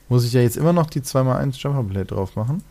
Muss 0.10 0.26
ich 0.26 0.34
ja 0.34 0.42
jetzt 0.42 0.58
immer 0.58 0.74
noch 0.74 0.90
die 0.90 1.02
2x1 1.02 1.58
Jumperblade 1.58 2.06
drauf 2.06 2.36
machen? 2.36 2.64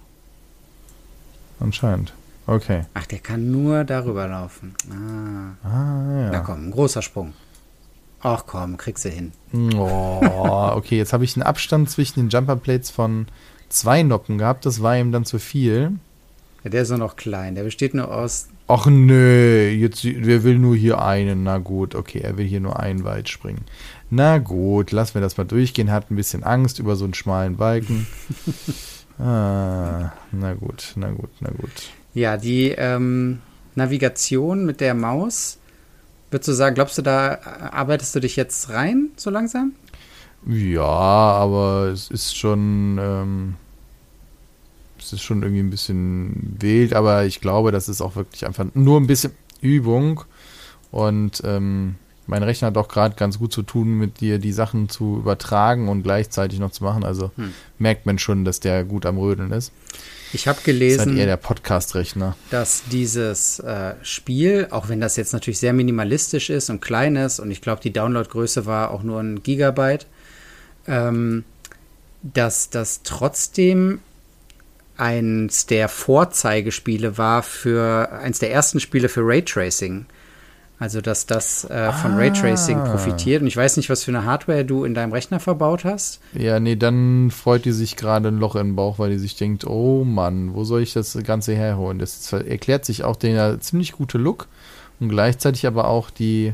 Anscheinend. 1.61 2.13
Okay. 2.47 2.85
Ach, 2.95 3.07
der 3.07 3.21
kann 3.21 3.51
nur 3.51 3.85
darüber 3.85 4.27
laufen. 4.27 4.75
Ah. 4.91 5.69
ah 5.69 6.21
ja. 6.21 6.31
Na 6.33 6.41
komm, 6.41 6.67
ein 6.67 6.71
großer 6.71 7.03
Sprung. 7.03 7.33
Ach 8.23 8.45
komm, 8.47 8.77
kriegst 8.77 9.05
du 9.05 9.09
hin. 9.09 9.33
Oh, 9.77 10.21
okay, 10.75 10.97
jetzt 10.97 11.13
habe 11.13 11.25
ich 11.25 11.37
einen 11.37 11.43
Abstand 11.43 11.91
zwischen 11.91 12.21
den 12.21 12.29
Jumperplates 12.29 12.91
von 12.91 13.27
zwei 13.69 14.03
Noppen 14.05 14.39
gehabt. 14.39 14.65
Das 14.65 14.81
war 14.83 14.97
ihm 14.97 15.11
dann 15.11 15.25
zu 15.25 15.39
viel. 15.39 15.93
Ja, 16.63 16.71
der 16.71 16.83
ist 16.83 16.91
nur 16.91 16.99
noch 16.99 17.17
klein. 17.17 17.57
Der 17.57 17.65
besteht 17.65 17.95
nur 17.95 18.15
aus. 18.15 18.49
Ach 18.69 18.87
nö, 18.87 19.69
jetzt, 19.71 20.05
wer 20.05 20.45
will 20.45 20.59
nur 20.59 20.77
hier 20.77 21.03
einen? 21.03 21.43
Na 21.43 21.59
gut, 21.59 21.97
okay, 21.97 22.21
er 22.21 22.39
will 22.39 22.47
hier 22.47 22.61
nur 22.61 22.79
einen 22.79 23.03
weit 23.05 23.29
springen. 23.29 23.65
Na 24.09 24.39
gut, 24.39 24.93
lassen 24.93 25.15
wir 25.15 25.21
das 25.21 25.37
mal 25.37 25.45
durchgehen. 25.45 25.91
Hat 25.91 26.11
ein 26.11 26.17
bisschen 26.17 26.45
Angst 26.45 26.79
über 26.79 26.95
so 26.95 27.05
einen 27.05 27.15
schmalen 27.15 27.57
Balken. 27.57 28.07
ah, 29.19 30.13
na 30.31 30.55
gut, 30.55 30.93
na 30.95 31.11
gut, 31.11 31.31
na 31.41 31.51
gut. 31.51 31.91
Ja, 32.15 32.37
die 32.37 32.69
ähm, 32.71 33.41
Navigation 33.75 34.65
mit 34.65 34.81
der 34.81 34.95
Maus, 34.95 35.59
würdest 36.33 36.49
du 36.49 36.53
sagen, 36.53 36.75
glaubst 36.75 36.99
du, 36.99 37.03
da 37.03 37.39
arbeitest 37.73 38.15
du 38.15 38.21
dich 38.21 38.37
jetzt 38.37 38.71
rein, 38.71 39.11
so 39.17 39.31
langsam? 39.31 39.73
Ja, 40.47 40.83
aber 40.83 41.91
es 41.93 42.11
ist 42.11 42.37
schon, 42.37 42.99
ähm, 43.01 43.55
es 44.99 45.13
ist 45.13 45.23
schon 45.23 45.43
irgendwie 45.43 45.63
ein 45.63 45.71
bisschen 45.71 46.57
wild, 46.59 46.95
aber 46.95 47.25
ich 47.25 47.41
glaube, 47.41 47.71
das 47.71 47.89
ist 47.89 48.01
auch 48.01 48.17
wirklich 48.17 48.47
einfach 48.47 48.67
nur 48.75 49.01
ein 49.01 49.07
bisschen 49.07 49.33
Übung 49.61 50.25
und 50.91 51.43
ähm, 51.45 51.97
mein 52.27 52.43
Rechner 52.43 52.69
hat 52.69 52.77
auch 52.77 52.89
gerade 52.89 53.15
ganz 53.17 53.39
gut 53.39 53.53
zu 53.53 53.63
tun, 53.63 53.99
mit 53.99 54.21
dir 54.21 54.39
die 54.39 54.53
Sachen 54.53 54.89
zu 54.89 55.19
übertragen 55.19 55.89
und 55.89 56.03
gleichzeitig 56.03 56.61
noch 56.61 56.71
zu 56.71 56.85
machen. 56.85 57.05
Also 57.05 57.31
hm. 57.37 57.53
merkt 57.79 58.07
man 58.07 58.19
schon, 58.19 58.45
dass 58.45 58.61
der 58.61 58.85
gut 58.85 59.07
am 59.07 59.19
Rödeln 59.19 59.51
ist. 59.53 59.73
Ich 60.33 60.49
habe 60.49 60.61
gelesen, 60.63 61.11
halt 61.11 61.19
eher 61.19 61.27
der 61.27 61.37
Podcast-Rechner. 61.37 62.37
dass 62.51 62.85
dieses 62.91 63.59
äh, 63.59 63.95
Spiel, 64.03 64.69
auch 64.71 64.89
wenn 64.89 65.01
das 65.01 65.17
jetzt 65.17 65.33
natürlich 65.33 65.59
sehr 65.59 65.73
minimalistisch 65.73 66.51
ist 66.51 66.71
und 66.71 66.81
klein 66.81 67.17
ist, 67.17 67.39
und 67.39 67.51
ich 67.51 67.61
glaube, 67.61 67.83
die 67.83 67.93
Downloadgröße 67.93 68.67
war 68.67 68.91
auch 68.91 69.03
nur 69.03 69.21
ein 69.21 69.43
Gigabyte, 69.43 70.07
ähm, 70.87 71.45
dass 72.23 72.71
das 72.71 73.03
trotzdem 73.03 74.01
eins 74.97 75.67
der 75.67 75.89
Vorzeigespiele 75.89 77.19
war 77.19 77.43
für 77.43 78.13
eins 78.13 78.39
der 78.39 78.53
ersten 78.53 78.81
Spiele 78.81 79.09
für 79.09 79.23
Raytracing. 79.23 80.07
Also, 80.83 81.01
dass 81.01 81.27
das 81.27 81.65
äh, 81.67 81.93
von 81.93 82.15
ah. 82.15 82.17
Raytracing 82.17 82.83
profitiert. 82.83 83.41
Und 83.41 83.47
ich 83.47 83.57
weiß 83.57 83.77
nicht, 83.77 83.89
was 83.89 84.03
für 84.03 84.11
eine 84.11 84.25
Hardware 84.25 84.65
du 84.65 84.83
in 84.83 84.95
deinem 84.95 85.13
Rechner 85.13 85.39
verbaut 85.39 85.85
hast. 85.85 86.19
Ja, 86.35 86.59
nee, 86.59 86.75
dann 86.75 87.31
freut 87.31 87.65
die 87.67 87.71
sich 87.71 87.95
gerade 87.95 88.27
ein 88.27 88.39
Loch 88.39 88.57
im 88.57 88.75
Bauch, 88.75 88.99
weil 88.99 89.11
die 89.11 89.19
sich 89.19 89.37
denkt, 89.37 89.65
oh 89.65 90.03
Mann, 90.03 90.55
wo 90.55 90.65
soll 90.65 90.83
ich 90.83 90.93
das 90.93 91.17
Ganze 91.23 91.55
herholen? 91.55 92.01
Das 92.01 92.33
erklärt 92.33 92.85
sich 92.85 93.05
auch 93.05 93.15
der 93.15 93.61
ziemlich 93.61 93.93
gute 93.93 94.19
Look 94.19 94.49
und 94.99 95.09
gleichzeitig 95.09 95.69
aber 95.69 95.87
auch 95.87 96.11
die, 96.11 96.53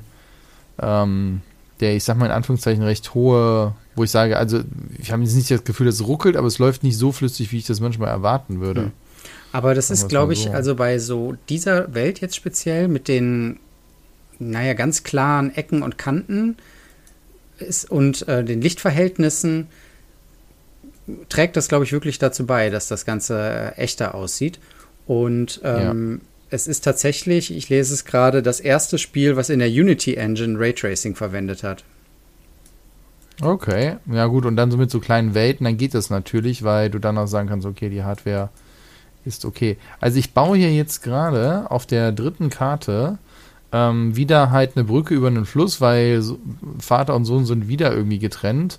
ähm, 0.78 1.40
der, 1.80 1.96
ich 1.96 2.04
sag 2.04 2.18
mal 2.18 2.26
in 2.26 2.32
Anführungszeichen, 2.32 2.82
recht 2.82 3.14
hohe, 3.14 3.74
wo 3.96 4.04
ich 4.04 4.10
sage, 4.10 4.36
also 4.36 4.60
ich 4.98 5.10
habe 5.10 5.22
jetzt 5.22 5.36
nicht 5.36 5.50
das 5.50 5.64
Gefühl, 5.64 5.86
dass 5.86 5.94
es 5.94 6.06
ruckelt, 6.06 6.36
aber 6.36 6.48
es 6.48 6.58
läuft 6.58 6.82
nicht 6.82 6.98
so 6.98 7.12
flüssig, 7.12 7.50
wie 7.50 7.56
ich 7.56 7.66
das 7.66 7.80
manchmal 7.80 8.10
erwarten 8.10 8.60
würde. 8.60 8.82
Hm. 8.82 8.92
Aber 9.52 9.74
das 9.74 9.90
ist, 9.90 10.10
glaube 10.10 10.34
ich, 10.34 10.42
so. 10.42 10.50
also 10.50 10.74
bei 10.74 10.98
so 10.98 11.34
dieser 11.48 11.94
Welt 11.94 12.20
jetzt 12.20 12.36
speziell 12.36 12.88
mit 12.88 13.08
den 13.08 13.58
naja, 14.38 14.74
ganz 14.74 15.02
klaren 15.02 15.54
Ecken 15.54 15.82
und 15.82 15.98
Kanten 15.98 16.56
ist, 17.58 17.90
und 17.90 18.26
äh, 18.28 18.44
den 18.44 18.60
Lichtverhältnissen 18.60 19.66
trägt 21.28 21.56
das, 21.56 21.68
glaube 21.68 21.84
ich, 21.84 21.92
wirklich 21.92 22.18
dazu 22.18 22.46
bei, 22.46 22.70
dass 22.70 22.88
das 22.88 23.04
Ganze 23.04 23.74
äh, 23.76 23.80
echter 23.80 24.14
aussieht. 24.14 24.58
Und 25.06 25.60
ähm, 25.64 26.20
ja. 26.20 26.28
es 26.50 26.66
ist 26.66 26.84
tatsächlich, 26.84 27.54
ich 27.54 27.68
lese 27.68 27.94
es 27.94 28.04
gerade, 28.04 28.42
das 28.42 28.60
erste 28.60 28.98
Spiel, 28.98 29.36
was 29.36 29.48
in 29.48 29.58
der 29.58 29.68
Unity 29.68 30.14
Engine 30.14 30.58
Raytracing 30.58 31.14
verwendet 31.14 31.62
hat. 31.62 31.84
Okay, 33.40 33.96
ja 34.10 34.26
gut, 34.26 34.44
und 34.44 34.56
dann 34.56 34.70
so 34.70 34.76
mit 34.76 34.90
so 34.90 34.98
kleinen 34.98 35.32
Welten, 35.34 35.64
dann 35.64 35.76
geht 35.76 35.94
das 35.94 36.10
natürlich, 36.10 36.64
weil 36.64 36.90
du 36.90 36.98
dann 36.98 37.16
auch 37.16 37.28
sagen 37.28 37.48
kannst, 37.48 37.66
okay, 37.66 37.88
die 37.88 38.02
Hardware 38.02 38.50
ist 39.24 39.44
okay. 39.44 39.78
Also 40.00 40.18
ich 40.18 40.34
baue 40.34 40.56
hier 40.58 40.72
jetzt 40.72 41.02
gerade 41.02 41.70
auf 41.70 41.86
der 41.86 42.10
dritten 42.10 42.50
Karte 42.50 43.18
ähm, 43.72 44.16
wieder 44.16 44.50
halt 44.50 44.76
eine 44.76 44.84
Brücke 44.84 45.14
über 45.14 45.28
einen 45.28 45.46
Fluss, 45.46 45.80
weil 45.80 46.22
Vater 46.78 47.14
und 47.14 47.24
Sohn 47.24 47.44
sind 47.44 47.68
wieder 47.68 47.94
irgendwie 47.94 48.18
getrennt. 48.18 48.78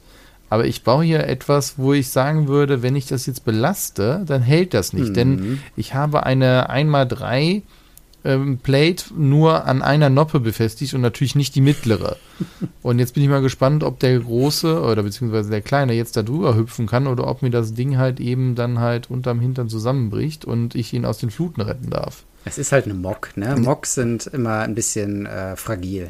Aber 0.49 0.65
ich 0.65 0.83
baue 0.83 1.03
hier 1.03 1.27
etwas, 1.27 1.77
wo 1.77 1.93
ich 1.93 2.09
sagen 2.09 2.47
würde, 2.47 2.81
wenn 2.81 2.95
ich 2.95 3.05
das 3.05 3.27
jetzt 3.27 3.45
belaste, 3.45 4.23
dann 4.25 4.41
hält 4.41 4.73
das 4.73 4.93
nicht. 4.93 5.09
Mhm. 5.09 5.13
Denn 5.13 5.59
ich 5.75 5.93
habe 5.93 6.23
eine 6.23 6.71
1x3 6.71 7.61
ähm, 8.25 8.57
Plate 8.57 9.05
nur 9.15 9.65
an 9.65 9.81
einer 9.81 10.09
Noppe 10.09 10.39
befestigt 10.39 10.93
und 10.93 11.01
natürlich 11.01 11.35
nicht 11.35 11.55
die 11.55 11.61
mittlere. 11.61 12.17
und 12.81 12.99
jetzt 12.99 13.13
bin 13.13 13.23
ich 13.23 13.29
mal 13.29 13.41
gespannt, 13.41 13.83
ob 13.83 13.99
der 13.99 14.19
große 14.19 14.81
oder 14.81 15.03
beziehungsweise 15.03 15.51
der 15.51 15.61
kleine 15.61 15.93
jetzt 15.93 16.17
da 16.17 16.23
drüber 16.23 16.55
hüpfen 16.55 16.87
kann 16.87 17.07
oder 17.07 17.27
ob 17.27 17.41
mir 17.43 17.51
das 17.51 17.75
Ding 17.75 17.97
halt 17.97 18.19
eben 18.19 18.55
dann 18.55 18.79
halt 18.79 19.09
unterm 19.09 19.39
Hintern 19.39 19.69
zusammenbricht 19.69 20.45
und 20.45 20.75
ich 20.75 20.93
ihn 20.93 21.05
aus 21.05 21.19
den 21.19 21.29
Fluten 21.29 21.61
retten 21.61 21.89
darf. 21.91 22.25
Es 22.45 22.57
ist 22.57 22.71
halt 22.71 22.85
eine 22.85 22.93
Mock, 22.93 23.35
ne? 23.35 23.55
Mocks 23.57 23.95
sind 23.95 24.27
immer 24.27 24.59
ein 24.59 24.75
bisschen 24.75 25.25
äh, 25.25 25.55
fragil. 25.55 26.09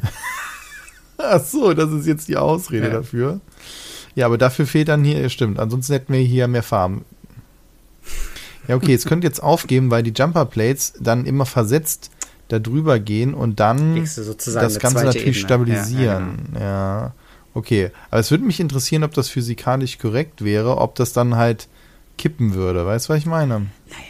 Ach 1.18 1.42
so, 1.44 1.74
das 1.74 1.90
ist 1.92 2.06
jetzt 2.06 2.28
die 2.28 2.36
Ausrede 2.36 2.88
ja. 2.88 2.92
dafür. 2.94 3.40
Ja, 4.14 4.26
aber 4.26 4.38
dafür 4.38 4.66
fehlt 4.66 4.88
dann 4.88 5.04
hier, 5.04 5.28
stimmt, 5.28 5.58
ansonsten 5.58 5.92
hätten 5.92 6.12
wir 6.12 6.20
hier 6.20 6.48
mehr 6.48 6.62
Farben. 6.62 7.04
Ja, 8.68 8.76
okay, 8.76 8.94
es 8.94 9.04
könnte 9.04 9.26
jetzt 9.26 9.42
aufgeben, 9.42 9.90
weil 9.90 10.02
die 10.02 10.12
Jumper 10.12 10.44
Plates 10.46 10.94
dann 11.00 11.26
immer 11.26 11.46
versetzt 11.46 12.10
da 12.48 12.58
drüber 12.58 12.98
gehen 12.98 13.34
und 13.34 13.60
dann 13.60 13.96
das 13.96 14.78
Ganze 14.78 15.04
natürlich 15.04 15.22
Ebene. 15.22 15.34
stabilisieren. 15.34 16.48
Ja, 16.54 16.60
ja, 16.60 16.60
genau. 16.60 16.60
ja, 16.60 17.14
okay. 17.54 17.90
Aber 18.10 18.20
es 18.20 18.30
würde 18.30 18.44
mich 18.44 18.60
interessieren, 18.60 19.04
ob 19.04 19.14
das 19.14 19.28
physikalisch 19.28 19.98
korrekt 19.98 20.44
wäre, 20.44 20.78
ob 20.78 20.96
das 20.96 21.12
dann 21.12 21.36
halt 21.36 21.68
kippen 22.18 22.54
würde. 22.54 22.84
Weißt 22.84 23.08
du, 23.08 23.12
was 23.12 23.18
ich 23.18 23.26
meine? 23.26 23.66
Naja. 23.88 24.09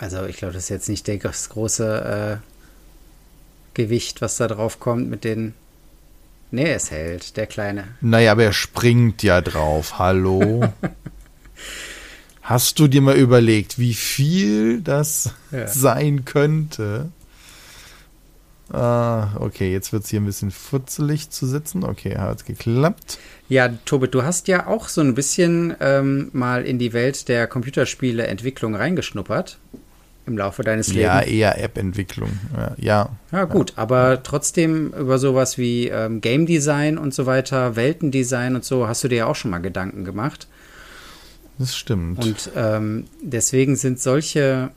Also 0.00 0.26
ich 0.26 0.36
glaube, 0.36 0.54
das 0.54 0.64
ist 0.64 0.68
jetzt 0.70 0.88
nicht 0.88 1.08
das 1.24 1.48
große 1.48 2.40
äh, 2.40 3.74
Gewicht, 3.74 4.20
was 4.20 4.36
da 4.36 4.46
drauf 4.46 4.80
kommt 4.80 5.10
mit 5.10 5.24
den. 5.24 5.54
Nee, 6.50 6.72
es 6.72 6.90
hält, 6.90 7.36
der 7.36 7.46
Kleine. 7.46 7.84
Naja, 8.00 8.32
aber 8.32 8.44
er 8.44 8.52
springt 8.52 9.22
ja 9.22 9.40
drauf. 9.40 9.98
Hallo? 9.98 10.72
Hast 12.42 12.78
du 12.78 12.88
dir 12.88 13.02
mal 13.02 13.16
überlegt, 13.16 13.78
wie 13.78 13.92
viel 13.92 14.80
das 14.80 15.34
ja. 15.50 15.66
sein 15.66 16.24
könnte? 16.24 17.10
Ah, 18.70 19.36
okay, 19.40 19.70
jetzt 19.70 19.92
wird 19.92 20.04
es 20.04 20.10
hier 20.10 20.20
ein 20.20 20.26
bisschen 20.26 20.50
futzelig 20.50 21.28
zu 21.28 21.46
sitzen. 21.46 21.84
Okay, 21.84 22.16
hat 22.16 22.46
geklappt. 22.46 23.18
Ja, 23.48 23.68
Tobit, 23.84 24.14
du 24.14 24.22
hast 24.22 24.48
ja 24.48 24.66
auch 24.66 24.88
so 24.88 25.02
ein 25.02 25.14
bisschen 25.14 25.74
ähm, 25.80 26.30
mal 26.32 26.64
in 26.64 26.78
die 26.78 26.94
Welt 26.94 27.28
der 27.28 27.46
Computerspiele-Entwicklung 27.46 28.74
reingeschnuppert 28.74 29.58
im 30.28 30.38
Laufe 30.38 30.62
deines 30.62 30.88
Lebens. 30.88 31.02
Ja, 31.02 31.20
eher 31.22 31.62
App-Entwicklung. 31.62 32.30
Ja. 32.76 33.10
Ja, 33.32 33.44
gut, 33.44 33.72
aber 33.76 34.22
trotzdem 34.22 34.92
über 34.92 35.18
sowas 35.18 35.58
wie 35.58 35.88
ähm, 35.88 36.20
Game 36.20 36.46
Design 36.46 36.98
und 36.98 37.12
so 37.12 37.26
weiter, 37.26 37.74
Weltendesign 37.74 38.54
und 38.54 38.64
so, 38.64 38.86
hast 38.86 39.02
du 39.02 39.08
dir 39.08 39.16
ja 39.16 39.26
auch 39.26 39.36
schon 39.36 39.50
mal 39.50 39.58
Gedanken 39.58 40.04
gemacht. 40.04 40.46
Das 41.58 41.76
stimmt. 41.76 42.24
Und 42.24 42.50
ähm, 42.54 43.06
deswegen 43.20 43.74
sind 43.74 44.00
solche 44.00 44.70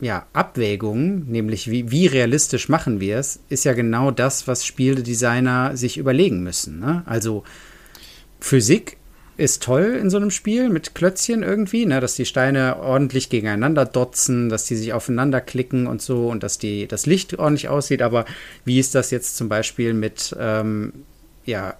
ja, 0.00 0.26
Abwägungen, 0.32 1.26
nämlich 1.30 1.70
wie, 1.70 1.90
wie 1.90 2.06
realistisch 2.06 2.68
machen 2.68 2.98
wir 2.98 3.18
es, 3.18 3.38
ist 3.48 3.64
ja 3.64 3.72
genau 3.72 4.10
das, 4.10 4.48
was 4.48 4.66
Spieldesigner 4.66 5.76
sich 5.76 5.96
überlegen 5.96 6.42
müssen. 6.42 6.80
Ne? 6.80 7.02
Also 7.06 7.44
Physik 8.40 8.96
ist 9.36 9.62
toll 9.62 9.98
in 10.00 10.10
so 10.10 10.18
einem 10.18 10.30
Spiel 10.30 10.68
mit 10.68 10.94
Klötzchen 10.94 11.42
irgendwie, 11.42 11.86
ne, 11.86 12.00
dass 12.00 12.14
die 12.14 12.26
Steine 12.26 12.76
ordentlich 12.78 13.30
gegeneinander 13.30 13.86
dotzen, 13.86 14.48
dass 14.48 14.64
die 14.64 14.76
sich 14.76 14.92
aufeinander 14.92 15.40
klicken 15.40 15.86
und 15.86 16.02
so 16.02 16.28
und 16.28 16.42
dass 16.42 16.58
die, 16.58 16.86
das 16.86 17.06
Licht 17.06 17.38
ordentlich 17.38 17.68
aussieht. 17.68 18.02
Aber 18.02 18.26
wie 18.64 18.78
ist 18.78 18.94
das 18.94 19.10
jetzt 19.10 19.36
zum 19.36 19.48
Beispiel 19.48 19.94
mit 19.94 20.36
ähm, 20.38 20.92
ja, 21.46 21.74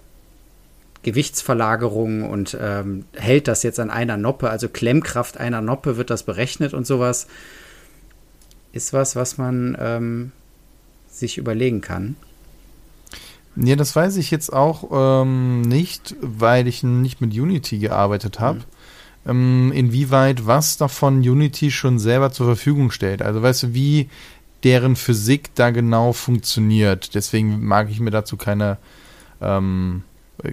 Gewichtsverlagerung 1.03 2.27
und 2.27 2.57
ähm, 2.59 3.05
hält 3.13 3.47
das 3.47 3.61
jetzt 3.61 3.79
an 3.79 3.91
einer 3.91 4.17
Noppe, 4.17 4.49
also 4.49 4.67
Klemmkraft 4.67 5.37
einer 5.37 5.61
Noppe, 5.61 5.97
wird 5.97 6.09
das 6.09 6.23
berechnet 6.23 6.73
und 6.73 6.87
sowas? 6.87 7.27
Ist 8.71 8.93
was, 8.93 9.15
was 9.15 9.37
man 9.37 9.77
ähm, 9.79 10.31
sich 11.07 11.37
überlegen 11.37 11.81
kann. 11.81 12.15
Ja, 13.55 13.75
das 13.75 13.95
weiß 13.95 14.17
ich 14.17 14.31
jetzt 14.31 14.51
auch 14.51 15.23
ähm, 15.23 15.61
nicht, 15.61 16.15
weil 16.21 16.67
ich 16.67 16.83
nicht 16.83 17.21
mit 17.21 17.33
Unity 17.33 17.77
gearbeitet 17.77 18.39
habe. 18.39 18.59
Mhm. 18.59 18.63
Ähm, 19.25 19.71
inwieweit 19.73 20.47
was 20.47 20.77
davon 20.77 21.19
Unity 21.19 21.71
schon 21.71 21.99
selber 21.99 22.31
zur 22.31 22.47
Verfügung 22.47 22.91
stellt. 22.91 23.21
Also 23.21 23.41
weißt 23.41 23.63
du, 23.63 23.73
wie 23.73 24.09
deren 24.63 24.95
Physik 24.95 25.53
da 25.55 25.71
genau 25.71 26.13
funktioniert. 26.13 27.15
Deswegen 27.15 27.63
mag 27.65 27.89
ich 27.89 27.99
mir 27.99 28.11
dazu 28.11 28.37
keine, 28.37 28.77
ähm, 29.41 30.03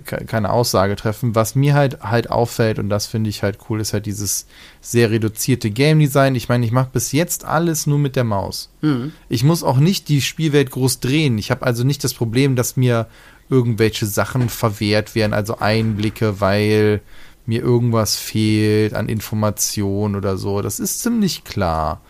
keine 0.05 0.51
Aussage 0.51 0.95
treffen. 0.95 1.35
Was 1.35 1.55
mir 1.55 1.75
halt 1.75 2.03
halt 2.03 2.31
auffällt, 2.31 2.79
und 2.79 2.91
das 2.91 3.07
finde 3.07 3.31
ich 3.31 3.43
halt 3.43 3.59
cool, 3.69 3.81
ist 3.81 3.93
halt 3.93 4.07
dieses 4.07 4.47
sehr 4.81 5.11
reduzierte 5.11 5.71
Game 5.71 5.99
Design. 5.99 6.35
Ich 6.35 6.49
meine, 6.49 6.65
ich 6.67 6.73
mache 6.73 6.91
bis 6.93 7.13
jetzt 7.13 7.45
alles 7.45 7.87
nur 7.87 7.99
mit 7.99 8.15
der 8.15 8.25
Maus. 8.25 8.71
Mhm. 8.83 9.13
Ich 9.29 9.43
muss 9.43 9.63
auch 9.63 9.79
nicht 9.79 10.09
die 10.09 10.21
Spielwelt 10.21 10.71
groß 10.71 11.01
drehen. 11.01 11.39
Ich 11.39 11.51
habe 11.51 11.65
also 11.65 11.83
nicht 11.85 12.05
das 12.05 12.15
Problem, 12.15 12.57
dass 12.57 12.77
mir 12.77 13.07
irgendwelche 13.49 14.07
Sachen 14.07 14.49
verwehrt 14.49 15.15
werden, 15.15 15.33
also 15.33 15.59
Einblicke, 15.59 16.41
weil 16.41 17.01
mir 17.47 17.63
irgendwas 17.63 18.17
fehlt 18.17 18.95
an 18.95 19.09
Information 19.09 20.15
oder 20.15 20.37
so. 20.37 20.61
Das 20.61 20.79
ist 20.79 21.01
ziemlich 21.01 21.43
klar. 21.43 22.01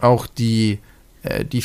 Auch 0.00 0.26
die, 0.26 0.78
äh, 1.22 1.44
die, 1.44 1.64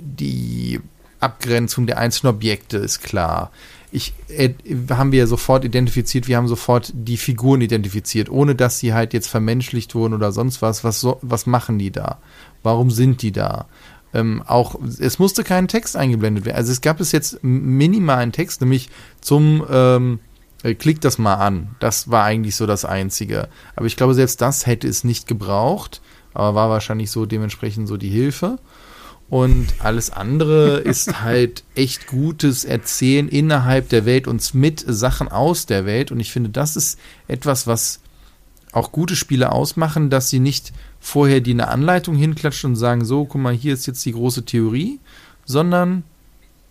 die 0.00 0.80
Abgrenzung 1.20 1.86
der 1.86 1.98
einzelnen 1.98 2.34
Objekte 2.34 2.76
ist 2.76 3.02
klar 3.02 3.50
ich 3.94 4.12
äh, 4.28 4.50
haben 4.90 5.12
wir 5.12 5.28
sofort 5.28 5.64
identifiziert, 5.64 6.26
wir 6.26 6.36
haben 6.36 6.48
sofort 6.48 6.92
die 6.94 7.16
Figuren 7.16 7.60
identifiziert, 7.60 8.28
ohne 8.28 8.56
dass 8.56 8.80
sie 8.80 8.92
halt 8.92 9.12
jetzt 9.14 9.28
vermenschlicht 9.28 9.94
wurden 9.94 10.14
oder 10.14 10.32
sonst 10.32 10.62
was. 10.62 10.82
Was, 10.82 11.00
so, 11.00 11.18
was 11.22 11.46
machen 11.46 11.78
die 11.78 11.92
da? 11.92 12.18
Warum 12.64 12.90
sind 12.90 13.22
die 13.22 13.30
da? 13.30 13.66
Ähm, 14.12 14.42
auch 14.46 14.74
es 14.98 15.20
musste 15.20 15.44
kein 15.44 15.68
Text 15.68 15.96
eingeblendet 15.96 16.44
werden. 16.44 16.56
Also 16.56 16.72
es 16.72 16.80
gab 16.80 17.00
es 17.00 17.12
jetzt 17.12 17.38
minimalen 17.42 18.32
Text, 18.32 18.60
nämlich 18.60 18.90
zum 19.20 19.64
ähm, 19.70 20.18
äh, 20.64 20.74
klick 20.74 21.00
das 21.00 21.18
mal 21.18 21.34
an. 21.34 21.76
Das 21.78 22.10
war 22.10 22.24
eigentlich 22.24 22.56
so 22.56 22.66
das 22.66 22.84
Einzige. 22.84 23.48
Aber 23.76 23.86
ich 23.86 23.96
glaube, 23.96 24.14
selbst 24.14 24.40
das 24.40 24.66
hätte 24.66 24.88
es 24.88 25.04
nicht 25.04 25.28
gebraucht, 25.28 26.02
aber 26.32 26.56
war 26.56 26.68
wahrscheinlich 26.68 27.12
so 27.12 27.26
dementsprechend 27.26 27.86
so 27.86 27.96
die 27.96 28.10
Hilfe. 28.10 28.58
Und 29.34 29.66
alles 29.80 30.10
andere 30.10 30.78
ist 30.78 31.22
halt 31.22 31.64
echt 31.74 32.06
gutes 32.06 32.64
Erzählen 32.64 33.28
innerhalb 33.28 33.88
der 33.88 34.06
Welt 34.06 34.28
und 34.28 34.54
mit 34.54 34.84
Sachen 34.86 35.26
aus 35.26 35.66
der 35.66 35.84
Welt. 35.84 36.12
Und 36.12 36.20
ich 36.20 36.30
finde, 36.30 36.50
das 36.50 36.76
ist 36.76 37.00
etwas, 37.26 37.66
was 37.66 37.98
auch 38.70 38.92
gute 38.92 39.16
Spiele 39.16 39.50
ausmachen, 39.50 40.08
dass 40.08 40.30
sie 40.30 40.38
nicht 40.38 40.72
vorher 41.00 41.40
die 41.40 41.50
eine 41.50 41.66
Anleitung 41.66 42.14
hinklatschen 42.14 42.70
und 42.70 42.76
sagen, 42.76 43.04
so, 43.04 43.24
guck 43.24 43.40
mal, 43.40 43.52
hier 43.52 43.74
ist 43.74 43.86
jetzt 43.86 44.06
die 44.06 44.12
große 44.12 44.44
Theorie, 44.44 45.00
sondern 45.44 46.04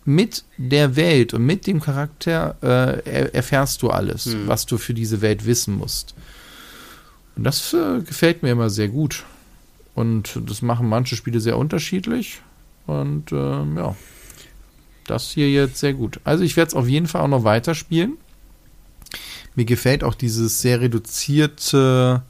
mit 0.06 0.44
der 0.56 0.96
Welt 0.96 1.34
und 1.34 1.44
mit 1.44 1.66
dem 1.66 1.82
Charakter 1.82 2.56
äh, 2.62 3.28
erfährst 3.32 3.82
du 3.82 3.90
alles, 3.90 4.24
hm. 4.24 4.48
was 4.48 4.64
du 4.64 4.78
für 4.78 4.94
diese 4.94 5.20
Welt 5.20 5.44
wissen 5.44 5.76
musst. 5.76 6.14
Und 7.36 7.44
das 7.44 7.74
äh, 7.74 8.00
gefällt 8.00 8.42
mir 8.42 8.52
immer 8.52 8.70
sehr 8.70 8.88
gut. 8.88 9.24
Und 9.94 10.40
das 10.46 10.62
machen 10.62 10.88
manche 10.88 11.14
Spiele 11.14 11.40
sehr 11.40 11.58
unterschiedlich. 11.58 12.40
Und 12.86 13.32
ähm, 13.32 13.76
ja, 13.76 13.96
das 15.06 15.30
hier 15.30 15.50
jetzt 15.50 15.78
sehr 15.78 15.94
gut. 15.94 16.20
Also 16.24 16.44
ich 16.44 16.56
werde 16.56 16.68
es 16.68 16.74
auf 16.74 16.88
jeden 16.88 17.06
Fall 17.06 17.22
auch 17.22 17.28
noch 17.28 17.44
weiterspielen. 17.44 18.14
Mir 19.54 19.64
gefällt 19.64 20.02
auch 20.02 20.14
dieses 20.14 20.60
sehr 20.60 20.80
reduzierte 20.80 22.22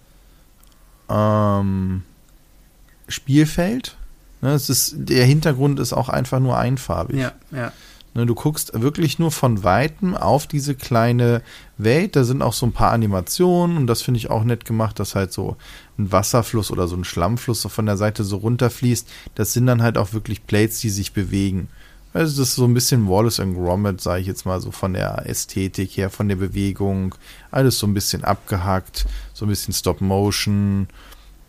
ähm, 1.08 2.02
Spielfeld. 3.08 3.96
Ne, 4.42 4.52
es 4.52 4.68
ist, 4.68 4.94
der 4.96 5.25
Hintergrund 5.25 5.80
ist 5.80 5.92
auch 5.92 6.08
einfach 6.08 6.40
nur 6.40 6.58
einfarbig. 6.58 7.18
Ja, 7.18 7.32
ja. 7.50 7.73
Ne, 8.14 8.26
du 8.26 8.37
guckst 8.37 8.80
wirklich 8.80 9.18
nur 9.18 9.33
von 9.33 9.64
Weitem 9.64 10.16
auf 10.16 10.47
diese 10.47 10.76
kleine 10.76 11.42
Welt. 11.78 12.14
Da 12.14 12.23
sind 12.23 12.42
auch 12.42 12.52
so 12.52 12.64
ein 12.64 12.73
paar 12.73 12.92
Animationen 12.92 13.76
und 13.76 13.88
das 13.88 14.02
finde 14.02 14.18
ich 14.18 14.30
auch 14.30 14.44
nett 14.44 14.64
gemacht, 14.64 15.00
dass 15.00 15.16
halt 15.16 15.33
so 15.33 15.56
ein 15.99 16.12
Wasserfluss 16.12 16.71
oder 16.71 16.87
so 16.87 16.94
ein 16.94 17.02
Schlammfluss 17.02 17.66
von 17.66 17.87
der 17.87 17.97
Seite 17.97 18.23
so 18.23 18.37
runterfließt. 18.37 19.09
Das 19.35 19.52
sind 19.52 19.66
dann 19.66 19.83
halt 19.83 19.99
auch 19.99 20.12
wirklich 20.12 20.47
Plates, 20.47 20.78
die 20.78 20.90
sich 20.90 21.12
bewegen. 21.12 21.68
Also 22.12 22.40
das 22.40 22.50
ist 22.50 22.54
so 22.54 22.64
ein 22.64 22.75
bisschen 22.75 23.09
Wallace 23.09 23.40
and 23.40 23.56
Gromit, 23.56 24.00
sage 24.00 24.21
ich 24.21 24.28
jetzt 24.28 24.47
mal 24.47 24.61
so 24.61 24.71
von 24.71 24.92
der 24.92 25.28
Ästhetik 25.28 25.97
her, 25.97 26.09
von 26.09 26.28
der 26.28 26.37
Bewegung. 26.37 27.16
Alles 27.50 27.80
so 27.80 27.88
ein 27.88 27.94
bisschen 27.94 28.23
abgehackt, 28.23 29.06
so 29.33 29.44
ein 29.44 29.49
bisschen 29.49 29.75
Stop 29.75 30.00
Motion. 30.00 30.87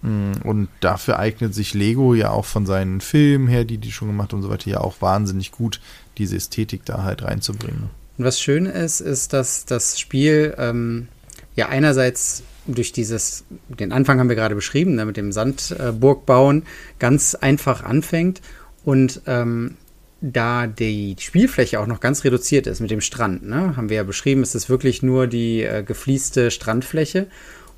Hm, 0.01 0.33
und 0.43 0.69
dafür 0.81 1.19
eignet 1.19 1.53
sich 1.53 1.75
Lego 1.75 2.15
ja 2.15 2.31
auch 2.31 2.45
von 2.45 2.65
seinen 2.65 2.99
Filmen 2.99 3.47
her, 3.47 3.65
die 3.65 3.77
die 3.77 3.91
schon 3.91 4.07
gemacht 4.07 4.33
und 4.33 4.41
so 4.41 4.49
weiter, 4.49 4.69
ja 4.69 4.81
auch 4.81 5.01
wahnsinnig 5.01 5.51
gut, 5.51 5.79
diese 6.17 6.37
Ästhetik 6.37 6.85
da 6.85 7.03
halt 7.03 7.23
reinzubringen. 7.23 7.89
Und 8.17 8.25
was 8.25 8.39
schön 8.39 8.65
ist, 8.65 9.01
ist, 9.01 9.33
dass 9.33 9.65
das 9.65 9.99
Spiel 9.99 10.55
ähm, 10.57 11.07
ja 11.55 11.69
einerseits 11.69 12.43
durch 12.67 12.91
dieses, 12.91 13.43
den 13.67 13.91
Anfang 13.91 14.19
haben 14.19 14.29
wir 14.29 14.35
gerade 14.35 14.55
beschrieben, 14.55 14.95
ne, 14.95 15.05
mit 15.05 15.17
dem 15.17 15.31
Sandburg 15.31 16.25
bauen, 16.25 16.63
ganz 16.99 17.35
einfach 17.35 17.83
anfängt 17.83 18.41
und 18.83 19.21
ähm, 19.27 19.75
da 20.21 20.65
die 20.65 21.15
Spielfläche 21.19 21.79
auch 21.79 21.87
noch 21.87 21.99
ganz 21.99 22.23
reduziert 22.23 22.65
ist 22.65 22.79
mit 22.79 22.89
dem 22.89 23.01
Strand, 23.01 23.47
ne, 23.47 23.77
haben 23.77 23.89
wir 23.89 23.97
ja 23.97 24.03
beschrieben, 24.03 24.41
ist 24.41 24.55
es 24.55 24.69
wirklich 24.69 25.03
nur 25.03 25.27
die 25.27 25.63
äh, 25.63 25.83
gefließte 25.83 26.51
Strandfläche. 26.51 27.27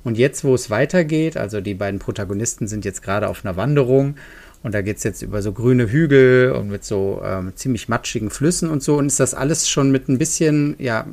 Und 0.04 0.16
jetzt, 0.16 0.44
wo 0.44 0.54
es 0.54 0.70
weitergeht, 0.70 1.36
also 1.36 1.60
die 1.60 1.74
beiden 1.74 1.98
Protagonisten 1.98 2.68
sind 2.68 2.84
jetzt 2.84 3.02
gerade 3.02 3.28
auf 3.28 3.44
einer 3.44 3.56
Wanderung 3.56 4.14
und 4.62 4.74
da 4.74 4.82
geht 4.82 4.96
es 4.96 5.04
jetzt 5.04 5.22
über 5.22 5.40
so 5.40 5.52
grüne 5.52 5.90
Hügel 5.90 6.52
und 6.52 6.68
mit 6.68 6.84
so 6.84 7.22
ähm, 7.24 7.52
ziemlich 7.54 7.88
matschigen 7.88 8.30
Flüssen 8.30 8.70
und 8.70 8.82
so. 8.82 8.96
Und 8.96 9.06
ist 9.06 9.20
das 9.20 9.34
alles 9.34 9.68
schon 9.68 9.92
mit 9.92 10.08
ein 10.08 10.18
bisschen, 10.18 10.74
ja, 10.78 11.06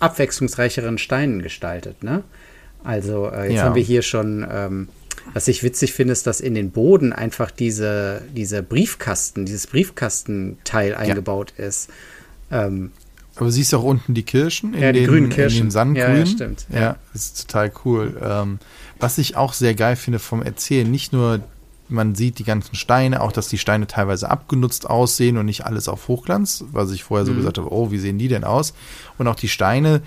abwechslungsreicheren 0.00 0.98
Steinen 0.98 1.42
gestaltet, 1.42 2.02
ne? 2.02 2.22
Also 2.84 3.28
äh, 3.28 3.48
jetzt 3.48 3.56
ja. 3.56 3.62
haben 3.64 3.74
wir 3.74 3.82
hier 3.82 4.02
schon, 4.02 4.46
ähm, 4.48 4.88
was 5.34 5.48
ich 5.48 5.64
witzig 5.64 5.92
finde, 5.92 6.12
ist, 6.12 6.26
dass 6.26 6.40
in 6.40 6.54
den 6.54 6.70
Boden 6.70 7.12
einfach 7.12 7.50
diese, 7.50 8.22
diese 8.34 8.62
Briefkasten, 8.62 9.44
dieses 9.44 9.66
Briefkastenteil 9.66 10.94
eingebaut 10.94 11.54
ja. 11.58 11.64
ist. 11.64 11.90
Ähm, 12.52 12.92
aber 13.34 13.50
siehst 13.50 13.72
du 13.72 13.78
auch 13.78 13.84
unten 13.84 14.14
die 14.14 14.22
Kirschen 14.22 14.74
in, 14.74 14.80
ja, 14.80 14.92
die 14.92 15.00
den, 15.00 15.08
grünen 15.08 15.28
Kirschen. 15.30 15.58
in 15.58 15.64
den 15.66 15.70
Sandgrün? 15.70 16.12
Ja, 16.12 16.18
ja, 16.18 16.26
stimmt. 16.26 16.66
Ja, 16.72 16.96
ist 17.14 17.48
total 17.48 17.72
cool. 17.84 18.16
Ähm, 18.22 18.58
was 19.00 19.18
ich 19.18 19.36
auch 19.36 19.52
sehr 19.52 19.74
geil 19.74 19.96
finde 19.96 20.18
vom 20.18 20.42
Erzählen, 20.42 20.90
nicht 20.90 21.12
nur 21.12 21.40
man 21.88 22.14
sieht 22.14 22.38
die 22.38 22.44
ganzen 22.44 22.74
Steine, 22.74 23.22
auch 23.22 23.32
dass 23.32 23.48
die 23.48 23.58
Steine 23.58 23.86
teilweise 23.86 24.30
abgenutzt 24.30 24.88
aussehen 24.88 25.38
und 25.38 25.46
nicht 25.46 25.64
alles 25.64 25.88
auf 25.88 26.08
Hochglanz, 26.08 26.64
was 26.72 26.90
ich 26.90 27.04
vorher 27.04 27.26
so 27.26 27.32
mhm. 27.32 27.38
gesagt 27.38 27.58
habe, 27.58 27.72
oh, 27.72 27.90
wie 27.90 27.98
sehen 27.98 28.18
die 28.18 28.28
denn 28.28 28.44
aus? 28.44 28.74
Und 29.16 29.26
auch 29.28 29.34
die 29.34 29.48
Steine, 29.48 30.02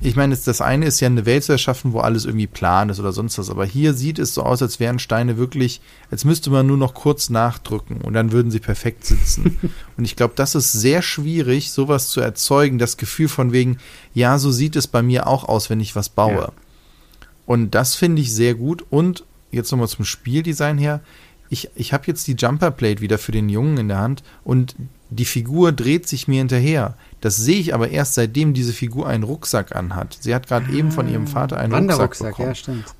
ich 0.00 0.16
meine, 0.16 0.36
das 0.36 0.60
eine 0.60 0.86
ist 0.86 1.00
ja 1.00 1.06
eine 1.06 1.24
Welt 1.24 1.44
zu 1.44 1.52
erschaffen, 1.52 1.92
wo 1.92 2.00
alles 2.00 2.24
irgendwie 2.24 2.46
plan 2.46 2.90
ist 2.90 3.00
oder 3.00 3.12
sonst 3.12 3.38
was, 3.38 3.48
aber 3.48 3.64
hier 3.64 3.94
sieht 3.94 4.18
es 4.18 4.34
so 4.34 4.42
aus, 4.42 4.60
als 4.60 4.80
wären 4.80 4.98
Steine 4.98 5.38
wirklich, 5.38 5.80
als 6.10 6.24
müsste 6.24 6.50
man 6.50 6.66
nur 6.66 6.76
noch 6.76 6.94
kurz 6.94 7.30
nachdrücken 7.30 8.00
und 8.02 8.12
dann 8.12 8.32
würden 8.32 8.50
sie 8.50 8.60
perfekt 8.60 9.04
sitzen. 9.06 9.58
und 9.96 10.04
ich 10.04 10.16
glaube, 10.16 10.34
das 10.36 10.54
ist 10.54 10.72
sehr 10.72 11.00
schwierig, 11.00 11.70
sowas 11.70 12.08
zu 12.08 12.20
erzeugen, 12.20 12.78
das 12.78 12.96
Gefühl 12.96 13.28
von 13.28 13.52
wegen, 13.52 13.78
ja, 14.12 14.38
so 14.38 14.50
sieht 14.50 14.76
es 14.76 14.88
bei 14.88 15.02
mir 15.02 15.26
auch 15.26 15.44
aus, 15.44 15.70
wenn 15.70 15.80
ich 15.80 15.96
was 15.96 16.08
baue. 16.08 16.34
Ja. 16.34 16.52
Und 17.46 17.74
das 17.74 17.94
finde 17.94 18.20
ich 18.20 18.34
sehr 18.34 18.54
gut 18.54 18.84
und 18.90 19.24
jetzt 19.54 19.70
nochmal 19.70 19.88
zum 19.88 20.04
Spieldesign 20.04 20.78
her. 20.78 21.00
Ich, 21.50 21.70
ich 21.74 21.92
habe 21.92 22.04
jetzt 22.06 22.26
die 22.26 22.34
Jumper 22.34 22.70
Plate 22.70 23.00
wieder 23.00 23.18
für 23.18 23.32
den 23.32 23.48
Jungen 23.48 23.76
in 23.78 23.88
der 23.88 23.98
Hand 23.98 24.22
und 24.44 24.74
die 25.10 25.24
Figur 25.24 25.72
dreht 25.72 26.08
sich 26.08 26.26
mir 26.26 26.38
hinterher. 26.38 26.96
Das 27.20 27.36
sehe 27.36 27.58
ich 27.58 27.74
aber 27.74 27.90
erst 27.90 28.14
seitdem 28.14 28.54
diese 28.54 28.72
Figur 28.72 29.06
einen 29.06 29.22
Rucksack 29.22 29.76
anhat. 29.76 30.18
Sie 30.20 30.34
hat 30.34 30.48
gerade 30.48 30.66
ah, 30.70 30.74
eben 30.74 30.90
von 30.90 31.08
ihrem 31.08 31.26
Vater 31.26 31.58
einen 31.58 31.90
Rucksack 31.90 32.30
bekommen. 32.30 32.48
Ja, 32.48 32.54
stimmt. 32.54 32.94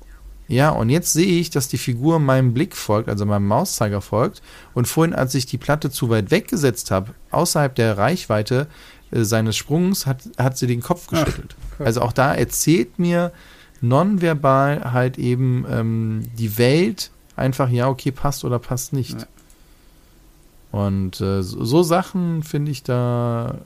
Ja, 0.47 0.69
und 0.69 0.89
jetzt 0.89 1.11
sehe 1.13 1.39
ich, 1.39 1.49
dass 1.49 1.67
die 1.67 1.79
Figur 1.79 2.19
meinem 2.19 2.53
Blick 2.53 2.75
folgt, 2.75 3.09
also 3.09 3.25
meinem 3.25 3.47
Mauszeiger 3.47 4.01
folgt. 4.01 4.43
Und 4.73 4.87
vorhin, 4.87 5.15
als 5.15 5.33
ich 5.33 5.47
die 5.47 5.57
Platte 5.57 5.89
zu 5.89 6.09
weit 6.09 6.29
weggesetzt 6.29 6.91
habe, 6.91 7.15
außerhalb 7.31 7.73
der 7.73 7.97
Reichweite 7.97 8.67
äh, 9.11 9.23
seines 9.23 9.57
Sprungs, 9.57 10.05
hat, 10.05 10.29
hat 10.37 10.57
sie 10.57 10.67
den 10.67 10.81
Kopf 10.81 11.07
geschüttelt. 11.07 11.55
Ach, 11.57 11.79
cool. 11.79 11.85
Also 11.87 12.01
auch 12.01 12.13
da 12.13 12.33
erzählt 12.33 12.99
mir 12.99 13.31
nonverbal 13.81 14.93
halt 14.93 15.17
eben 15.17 15.65
ähm, 15.69 16.23
die 16.37 16.57
Welt 16.57 17.11
einfach, 17.35 17.69
ja, 17.69 17.89
okay, 17.89 18.11
passt 18.11 18.45
oder 18.45 18.59
passt 18.59 18.93
nicht. 18.93 19.19
Ja. 19.21 19.27
Und 20.71 21.21
äh, 21.21 21.41
so, 21.41 21.63
so, 21.63 21.83
Sachen, 21.83 22.43
finde 22.43 22.71
ich, 22.71 22.83
da 22.83 23.59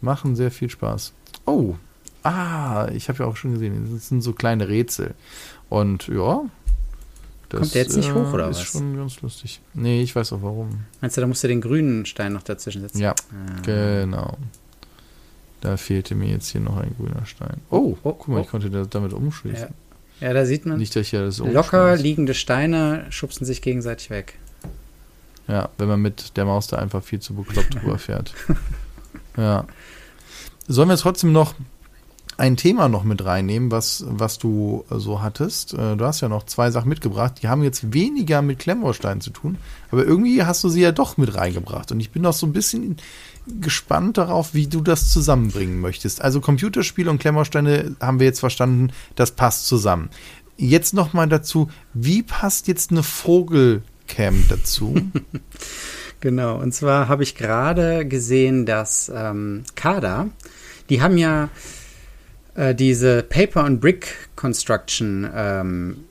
machen 0.00 0.36
sehr 0.36 0.50
viel 0.50 0.68
Spaß. 0.68 1.12
Oh, 1.46 1.76
ah, 2.22 2.88
ich 2.92 3.08
habe 3.08 3.20
ja 3.20 3.26
auch 3.26 3.36
schon 3.36 3.52
gesehen, 3.54 3.88
das 3.92 4.08
sind 4.08 4.20
so 4.20 4.32
kleine 4.32 4.68
Rätsel. 4.68 5.14
Und 5.70 6.08
ja, 6.08 6.42
das 7.48 7.60
Kommt 7.60 7.74
der 7.74 7.82
jetzt 7.82 7.96
nicht 7.96 8.12
hoch, 8.12 8.32
oder 8.32 8.48
ist 8.48 8.58
was? 8.58 8.64
Ist 8.64 8.72
schon 8.72 8.96
ganz 8.96 9.22
lustig. 9.22 9.60
Nee, 9.74 10.02
ich 10.02 10.14
weiß 10.14 10.32
auch 10.32 10.42
warum. 10.42 10.84
Meinst 11.00 11.16
du, 11.16 11.20
da 11.20 11.26
musst 11.26 11.44
du 11.44 11.48
den 11.48 11.60
grünen 11.60 12.04
Stein 12.04 12.32
noch 12.32 12.42
dazwischen 12.42 12.82
setzen? 12.82 12.98
Ja, 12.98 13.12
ah. 13.12 13.60
genau. 13.62 14.36
Da 15.64 15.78
fehlte 15.78 16.14
mir 16.14 16.28
jetzt 16.28 16.50
hier 16.50 16.60
noch 16.60 16.76
ein 16.76 16.94
grüner 16.94 17.24
Stein. 17.24 17.62
Oh, 17.70 17.96
oh 18.02 18.12
guck 18.12 18.28
mal, 18.28 18.40
oh. 18.40 18.42
ich 18.42 18.48
konnte 18.48 18.68
damit 18.68 19.14
umschließen. 19.14 19.68
Ja. 20.20 20.26
ja. 20.26 20.34
da 20.34 20.44
sieht 20.44 20.66
man. 20.66 20.76
Nicht, 20.76 20.94
dass 20.94 21.06
ich 21.06 21.12
ja 21.12 21.24
das 21.24 21.38
Locker 21.38 21.96
liegende 21.96 22.34
Steine 22.34 23.06
schubsen 23.08 23.46
sich 23.46 23.62
gegenseitig 23.62 24.10
weg. 24.10 24.38
Ja, 25.48 25.70
wenn 25.78 25.88
man 25.88 26.02
mit 26.02 26.36
der 26.36 26.44
Maus 26.44 26.66
da 26.66 26.76
einfach 26.76 27.02
viel 27.02 27.20
zu 27.20 27.32
bekloppt 27.32 27.74
drüber 27.82 27.96
fährt. 27.96 28.34
ja. 29.38 29.64
Sollen 30.68 30.88
wir 30.88 30.94
jetzt 30.94 31.00
trotzdem 31.00 31.32
noch 31.32 31.54
ein 32.36 32.58
Thema 32.58 32.90
noch 32.90 33.04
mit 33.04 33.24
reinnehmen, 33.24 33.70
was, 33.70 34.04
was 34.06 34.38
du 34.38 34.84
so 34.90 35.22
hattest. 35.22 35.72
Äh, 35.72 35.96
du 35.96 36.04
hast 36.04 36.20
ja 36.20 36.28
noch 36.28 36.44
zwei 36.44 36.70
Sachen 36.70 36.90
mitgebracht, 36.90 37.40
die 37.42 37.48
haben 37.48 37.62
jetzt 37.62 37.94
weniger 37.94 38.42
mit 38.42 38.58
Klemmbausteinen 38.58 39.22
zu 39.22 39.30
tun, 39.30 39.56
aber 39.90 40.04
irgendwie 40.04 40.42
hast 40.42 40.62
du 40.62 40.68
sie 40.68 40.82
ja 40.82 40.92
doch 40.92 41.16
mit 41.16 41.34
reingebracht. 41.34 41.90
Und 41.90 42.00
ich 42.00 42.10
bin 42.10 42.20
noch 42.20 42.34
so 42.34 42.46
ein 42.46 42.52
bisschen 42.52 42.98
gespannt 43.46 44.18
darauf, 44.18 44.54
wie 44.54 44.66
du 44.66 44.80
das 44.80 45.10
zusammenbringen 45.10 45.80
möchtest. 45.80 46.22
Also 46.22 46.40
Computerspiele 46.40 47.10
und 47.10 47.18
Klemmbausteine 47.18 47.96
haben 48.00 48.18
wir 48.18 48.26
jetzt 48.26 48.40
verstanden, 48.40 48.90
das 49.16 49.32
passt 49.32 49.66
zusammen. 49.66 50.10
Jetzt 50.56 50.94
noch 50.94 51.12
mal 51.12 51.28
dazu, 51.28 51.68
wie 51.92 52.22
passt 52.22 52.68
jetzt 52.68 52.90
eine 52.90 53.02
Vogelcam 53.02 54.44
dazu? 54.48 54.94
genau, 56.20 56.58
und 56.60 56.72
zwar 56.72 57.08
habe 57.08 57.22
ich 57.22 57.34
gerade 57.34 58.06
gesehen, 58.06 58.64
dass 58.64 59.10
ähm, 59.14 59.64
Kada, 59.74 60.28
die 60.88 61.02
haben 61.02 61.18
ja 61.18 61.48
äh, 62.54 62.74
diese 62.74 63.22
Paper 63.22 63.64
and 63.64 63.80
Brick 63.80 64.14
Construction 64.36 65.28
ähm, 65.34 66.04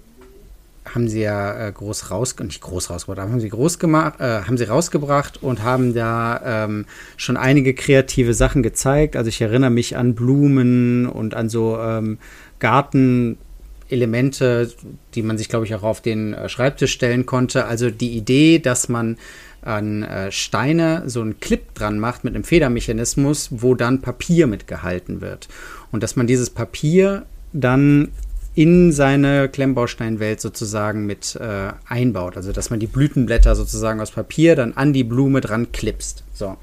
haben 0.93 1.07
sie 1.07 1.21
ja 1.21 1.67
äh, 1.67 1.71
groß 1.71 2.11
raus, 2.11 2.35
nicht 2.39 2.61
groß 2.61 2.89
rausgebracht, 2.89 3.27
haben 3.27 3.39
sie 3.39 3.49
groß 3.49 3.79
gemacht, 3.79 4.19
äh, 4.19 4.43
haben 4.43 4.57
sie 4.57 4.65
rausgebracht 4.65 5.41
und 5.41 5.63
haben 5.63 5.93
da 5.93 6.65
ähm, 6.65 6.85
schon 7.17 7.37
einige 7.37 7.73
kreative 7.73 8.33
Sachen 8.33 8.63
gezeigt. 8.63 9.15
Also 9.15 9.29
ich 9.29 9.41
erinnere 9.41 9.71
mich 9.71 9.97
an 9.97 10.15
Blumen 10.15 11.07
und 11.07 11.33
an 11.33 11.49
so 11.49 11.77
ähm, 11.79 12.19
Gartenelemente, 12.59 14.71
die 15.15 15.23
man 15.23 15.37
sich, 15.37 15.49
glaube 15.49 15.65
ich, 15.65 15.75
auch 15.75 15.83
auf 15.83 16.01
den 16.01 16.33
äh, 16.33 16.47
Schreibtisch 16.47 16.91
stellen 16.91 17.25
konnte. 17.25 17.65
Also 17.65 17.89
die 17.89 18.15
Idee, 18.15 18.59
dass 18.59 18.89
man 18.89 19.17
an 19.61 20.03
äh, 20.03 20.31
Steine 20.31 21.03
so 21.07 21.21
einen 21.21 21.39
Clip 21.39 21.73
dran 21.73 21.97
macht 21.97 22.23
mit 22.23 22.35
einem 22.35 22.43
Federmechanismus, 22.43 23.49
wo 23.51 23.75
dann 23.75 24.01
Papier 24.01 24.47
mitgehalten 24.47 25.21
wird. 25.21 25.47
Und 25.91 26.03
dass 26.03 26.15
man 26.15 26.27
dieses 26.27 26.49
Papier 26.49 27.25
dann 27.53 28.09
in 28.55 28.91
seine 28.91 29.49
Klemmbausteinwelt 29.49 30.39
sozusagen 30.39 31.05
mit 31.05 31.35
äh, 31.35 31.71
einbaut. 31.87 32.37
Also 32.37 32.51
dass 32.51 32.69
man 32.69 32.79
die 32.79 32.87
Blütenblätter 32.87 33.55
sozusagen 33.55 33.99
aus 33.99 34.11
Papier 34.11 34.55
dann 34.55 34.73
an 34.73 34.93
die 34.93 35.03
Blume 35.03 35.41
dran 35.41 35.71
klipst. 35.71 36.23
So. 36.33 36.57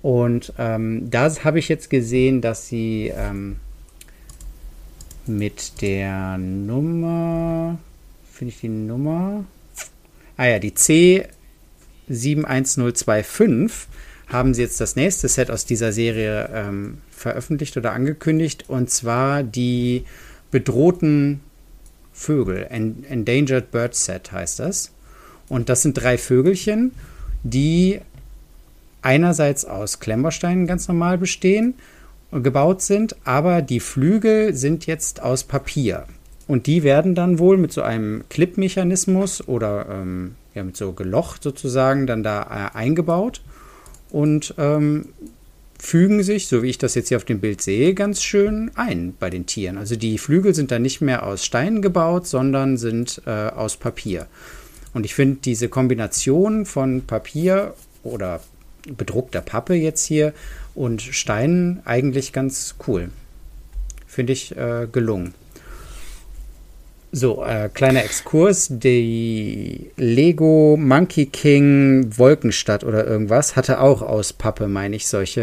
Und 0.00 0.54
ähm, 0.58 1.10
da 1.10 1.32
habe 1.44 1.58
ich 1.58 1.68
jetzt 1.68 1.90
gesehen, 1.90 2.40
dass 2.40 2.66
sie 2.66 3.12
ähm, 3.14 3.56
mit 5.26 5.82
der 5.82 6.38
Nummer, 6.38 7.78
finde 8.32 8.54
ich 8.54 8.60
die 8.60 8.68
Nummer? 8.68 9.44
Ah 10.36 10.46
ja, 10.46 10.58
die 10.58 10.72
C71025 10.72 13.70
haben 14.28 14.54
sie 14.54 14.62
jetzt 14.62 14.80
das 14.80 14.96
nächste 14.96 15.28
Set 15.28 15.50
aus 15.50 15.66
dieser 15.66 15.92
Serie 15.92 16.48
ähm, 16.52 16.98
veröffentlicht 17.10 17.76
oder 17.76 17.92
angekündigt. 17.92 18.64
Und 18.68 18.88
zwar 18.90 19.42
die 19.42 20.04
bedrohten 20.52 21.40
Vögel. 22.12 22.68
Endangered 22.70 23.72
Bird 23.72 23.96
Set 23.96 24.30
heißt 24.30 24.60
das. 24.60 24.92
Und 25.48 25.68
das 25.68 25.82
sind 25.82 25.94
drei 25.94 26.16
Vögelchen, 26.16 26.92
die 27.42 28.00
einerseits 29.02 29.64
aus 29.64 29.98
Klemmbausteinen 29.98 30.68
ganz 30.68 30.86
normal 30.86 31.18
bestehen 31.18 31.74
und 32.30 32.44
gebaut 32.44 32.80
sind, 32.80 33.16
aber 33.24 33.60
die 33.60 33.80
Flügel 33.80 34.54
sind 34.54 34.86
jetzt 34.86 35.20
aus 35.20 35.42
Papier. 35.42 36.06
Und 36.46 36.66
die 36.66 36.82
werden 36.82 37.14
dann 37.14 37.38
wohl 37.38 37.56
mit 37.56 37.72
so 37.72 37.82
einem 37.82 38.24
Clip-Mechanismus 38.28 39.46
oder 39.48 39.86
ähm, 39.90 40.36
ja, 40.54 40.62
mit 40.62 40.76
so 40.76 40.92
gelocht 40.92 41.42
sozusagen 41.42 42.06
dann 42.06 42.22
da 42.22 42.42
äh, 42.42 42.76
eingebaut. 42.76 43.42
Und 44.10 44.54
ähm, 44.58 45.08
fügen 45.82 46.22
sich, 46.22 46.46
so 46.46 46.62
wie 46.62 46.70
ich 46.70 46.78
das 46.78 46.94
jetzt 46.94 47.08
hier 47.08 47.16
auf 47.16 47.24
dem 47.24 47.40
Bild 47.40 47.60
sehe, 47.60 47.92
ganz 47.92 48.22
schön 48.22 48.70
ein 48.76 49.14
bei 49.18 49.30
den 49.30 49.46
Tieren. 49.46 49.76
Also 49.76 49.96
die 49.96 50.16
Flügel 50.16 50.54
sind 50.54 50.70
dann 50.70 50.80
nicht 50.80 51.00
mehr 51.00 51.26
aus 51.26 51.44
Steinen 51.44 51.82
gebaut, 51.82 52.28
sondern 52.28 52.76
sind 52.76 53.20
äh, 53.26 53.30
aus 53.30 53.76
Papier. 53.76 54.28
Und 54.94 55.04
ich 55.04 55.14
finde 55.14 55.40
diese 55.44 55.68
Kombination 55.68 56.66
von 56.66 57.02
Papier 57.02 57.74
oder 58.04 58.40
bedruckter 58.96 59.40
Pappe 59.40 59.74
jetzt 59.74 60.06
hier 60.06 60.32
und 60.76 61.02
Steinen 61.02 61.82
eigentlich 61.84 62.32
ganz 62.32 62.76
cool. 62.86 63.10
Finde 64.06 64.34
ich 64.34 64.56
äh, 64.56 64.86
gelungen. 64.90 65.34
So, 67.14 67.44
äh, 67.44 67.68
kleiner 67.68 68.02
Exkurs. 68.02 68.68
Die 68.70 69.90
Lego 69.98 70.78
Monkey 70.80 71.26
King 71.26 72.10
Wolkenstadt 72.16 72.84
oder 72.84 73.06
irgendwas 73.06 73.54
hatte 73.54 73.80
auch 73.80 74.00
aus 74.00 74.32
Pappe, 74.32 74.66
meine 74.66 74.96
ich, 74.96 75.06
solche 75.06 75.42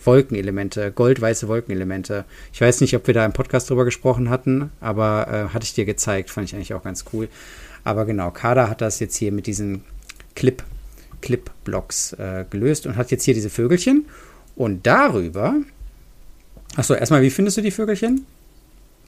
äh, 0.00 0.06
Wolkenelemente, 0.06 0.90
goldweiße 0.90 1.48
Wolkenelemente. 1.48 2.24
Ich 2.54 2.62
weiß 2.62 2.80
nicht, 2.80 2.96
ob 2.96 3.06
wir 3.06 3.12
da 3.12 3.26
im 3.26 3.34
Podcast 3.34 3.68
drüber 3.68 3.84
gesprochen 3.84 4.30
hatten, 4.30 4.70
aber 4.80 5.28
äh, 5.28 5.52
hatte 5.52 5.64
ich 5.64 5.74
dir 5.74 5.84
gezeigt, 5.84 6.30
fand 6.30 6.48
ich 6.48 6.54
eigentlich 6.54 6.72
auch 6.72 6.82
ganz 6.82 7.04
cool. 7.12 7.28
Aber 7.84 8.06
genau, 8.06 8.30
Kada 8.30 8.70
hat 8.70 8.80
das 8.80 8.98
jetzt 8.98 9.16
hier 9.16 9.32
mit 9.32 9.46
diesen 9.46 9.84
Clip, 10.34 10.62
Clip-Blocks 11.20 12.14
äh, 12.14 12.46
gelöst 12.48 12.86
und 12.86 12.96
hat 12.96 13.10
jetzt 13.10 13.24
hier 13.24 13.34
diese 13.34 13.50
Vögelchen. 13.50 14.06
Und 14.56 14.86
darüber. 14.86 15.56
Achso, 16.74 16.94
erstmal, 16.94 17.20
wie 17.20 17.28
findest 17.28 17.58
du 17.58 17.60
die 17.60 17.70
Vögelchen? 17.70 18.24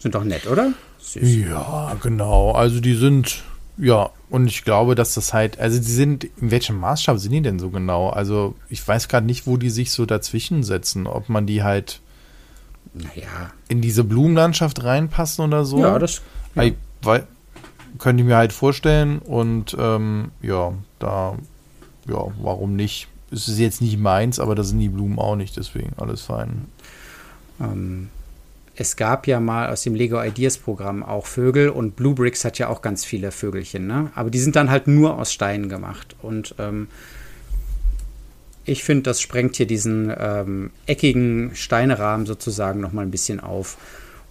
Sind 0.04 0.14
doch 0.14 0.24
nett, 0.24 0.46
oder? 0.46 0.74
Süß. 0.98 1.46
Ja, 1.48 1.96
genau. 2.02 2.52
Also 2.52 2.78
die 2.80 2.92
sind, 2.92 3.42
ja, 3.78 4.10
und 4.28 4.48
ich 4.48 4.62
glaube, 4.62 4.94
dass 4.94 5.14
das 5.14 5.32
halt, 5.32 5.58
also 5.58 5.78
die 5.78 5.90
sind, 5.90 6.24
in 6.24 6.50
welchem 6.50 6.78
Maßstab 6.78 7.18
sind 7.18 7.32
die 7.32 7.40
denn 7.40 7.58
so 7.58 7.70
genau? 7.70 8.10
Also 8.10 8.54
ich 8.68 8.86
weiß 8.86 9.08
gerade 9.08 9.24
nicht, 9.24 9.46
wo 9.46 9.56
die 9.56 9.70
sich 9.70 9.92
so 9.92 10.04
dazwischen 10.04 10.62
setzen, 10.62 11.06
ob 11.06 11.30
man 11.30 11.46
die 11.46 11.62
halt 11.62 12.02
naja. 12.92 13.50
in 13.68 13.80
diese 13.80 14.04
Blumenlandschaft 14.04 14.84
reinpassen 14.84 15.42
oder 15.42 15.64
so. 15.64 15.80
Ja, 15.80 15.98
das. 15.98 16.20
Ja. 16.54 16.64
Ich, 16.64 16.74
weil, 17.00 17.26
könnte 17.96 18.22
ich 18.22 18.28
mir 18.28 18.36
halt 18.36 18.52
vorstellen 18.52 19.20
und 19.20 19.74
ähm, 19.80 20.32
ja, 20.42 20.74
da, 20.98 21.38
ja, 22.06 22.26
warum 22.42 22.76
nicht? 22.76 23.08
Es 23.30 23.48
ist 23.48 23.58
jetzt 23.58 23.80
nicht 23.80 23.98
meins, 23.98 24.38
aber 24.38 24.54
da 24.54 24.64
sind 24.64 24.80
die 24.80 24.90
Blumen 24.90 25.18
auch 25.18 25.36
nicht, 25.36 25.56
deswegen 25.56 25.94
alles 25.96 26.20
fein. 26.20 26.66
Ähm, 27.58 28.10
es 28.76 28.96
gab 28.96 29.26
ja 29.26 29.40
mal 29.40 29.68
aus 29.68 29.82
dem 29.82 29.94
Lego 29.94 30.20
Ideas 30.22 30.58
Programm 30.58 31.02
auch 31.02 31.26
Vögel 31.26 31.68
und 31.68 31.96
Blue 31.96 32.14
Bricks 32.14 32.44
hat 32.44 32.58
ja 32.58 32.68
auch 32.68 32.82
ganz 32.82 33.04
viele 33.04 33.30
Vögelchen, 33.30 33.86
ne? 33.86 34.10
Aber 34.14 34.30
die 34.30 34.40
sind 34.40 34.56
dann 34.56 34.70
halt 34.70 34.88
nur 34.88 35.18
aus 35.18 35.32
Steinen 35.32 35.68
gemacht. 35.68 36.16
Und 36.22 36.56
ähm, 36.58 36.88
ich 38.64 38.82
finde, 38.82 39.04
das 39.04 39.20
sprengt 39.20 39.56
hier 39.56 39.66
diesen 39.66 40.12
ähm, 40.18 40.70
eckigen 40.86 41.52
Steinerahmen 41.54 42.26
sozusagen 42.26 42.80
nochmal 42.80 43.04
ein 43.04 43.10
bisschen 43.10 43.40
auf. 43.40 43.76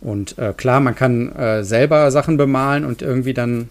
Und 0.01 0.37
äh, 0.37 0.53
klar, 0.55 0.81
man 0.81 0.95
kann 0.95 1.33
äh, 1.33 1.63
selber 1.63 2.11
Sachen 2.11 2.35
bemalen 2.35 2.83
und 2.83 3.01
irgendwie 3.01 3.33
dann 3.33 3.69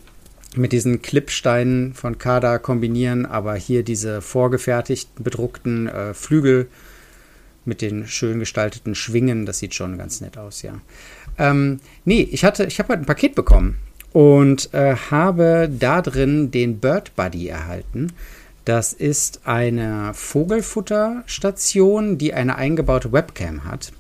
mit 0.57 0.73
diesen 0.73 1.03
Clipsteinen 1.03 1.93
von 1.95 2.17
Kada 2.17 2.59
kombinieren, 2.59 3.27
aber 3.27 3.55
hier 3.55 3.83
diese 3.83 4.23
vorgefertigten, 4.23 5.23
bedruckten 5.23 5.89
äh, 5.89 6.15
Flügel 6.15 6.69
mit 7.65 7.83
den 7.83 8.07
schön 8.07 8.39
gestalteten 8.39 8.95
Schwingen. 8.95 9.47
Das 9.47 9.59
sieht 9.59 9.75
schon 9.75 9.99
ganz 9.99 10.21
nett 10.21 10.39
aus, 10.39 10.63
ja. 10.63 10.75
Ähm, 11.39 11.81
nee, 12.05 12.29
ich 12.31 12.45
hatte, 12.45 12.65
ich 12.65 12.79
habe 12.79 12.91
heute 12.91 13.03
ein 13.03 13.07
Paket 13.07 13.35
bekommen 13.35 13.79
und 14.13 14.73
äh, 14.75 14.97
habe 15.11 15.71
da 15.71 16.03
drin 16.03 16.51
den 16.51 16.79
Bird 16.79 17.15
Buddy 17.17 17.49
erhalten. 17.49 18.13
Das 18.65 18.93
ist 18.93 19.41
eine 19.45 20.13
Vogelfutterstation, 20.15 22.19
die 22.19 22.35
eine 22.35 22.57
eingebaute 22.57 23.13
Webcam 23.13 23.65
hat. 23.65 23.93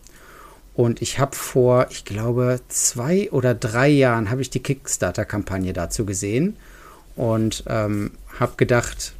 Und 0.74 1.02
ich 1.02 1.18
habe 1.18 1.36
vor, 1.36 1.88
ich 1.90 2.04
glaube, 2.04 2.60
zwei 2.68 3.30
oder 3.30 3.54
drei 3.54 3.88
Jahren 3.88 4.30
habe 4.30 4.40
ich 4.40 4.50
die 4.50 4.62
Kickstarter-Kampagne 4.62 5.72
dazu 5.72 6.06
gesehen 6.06 6.56
und 7.16 7.64
ähm, 7.66 8.12
habe 8.38 8.52
gedacht, 8.56 9.14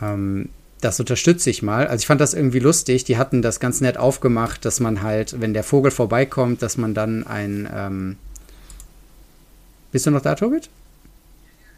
ähm, 0.00 0.50
das 0.82 0.98
unterstütze 1.00 1.48
ich 1.48 1.62
mal. 1.62 1.86
Also 1.86 2.02
ich 2.02 2.06
fand 2.06 2.20
das 2.20 2.34
irgendwie 2.34 2.58
lustig. 2.58 3.04
Die 3.04 3.16
hatten 3.16 3.40
das 3.40 3.60
ganz 3.60 3.80
nett 3.80 3.96
aufgemacht, 3.96 4.64
dass 4.64 4.80
man 4.80 5.02
halt, 5.02 5.40
wenn 5.40 5.54
der 5.54 5.62
Vogel 5.64 5.90
vorbeikommt, 5.90 6.60
dass 6.60 6.76
man 6.76 6.92
dann 6.92 7.26
ein. 7.26 7.68
Ähm 7.74 8.16
Bist 9.92 10.06
du 10.06 10.10
noch 10.10 10.22
da, 10.22 10.34
Tobit? 10.34 10.68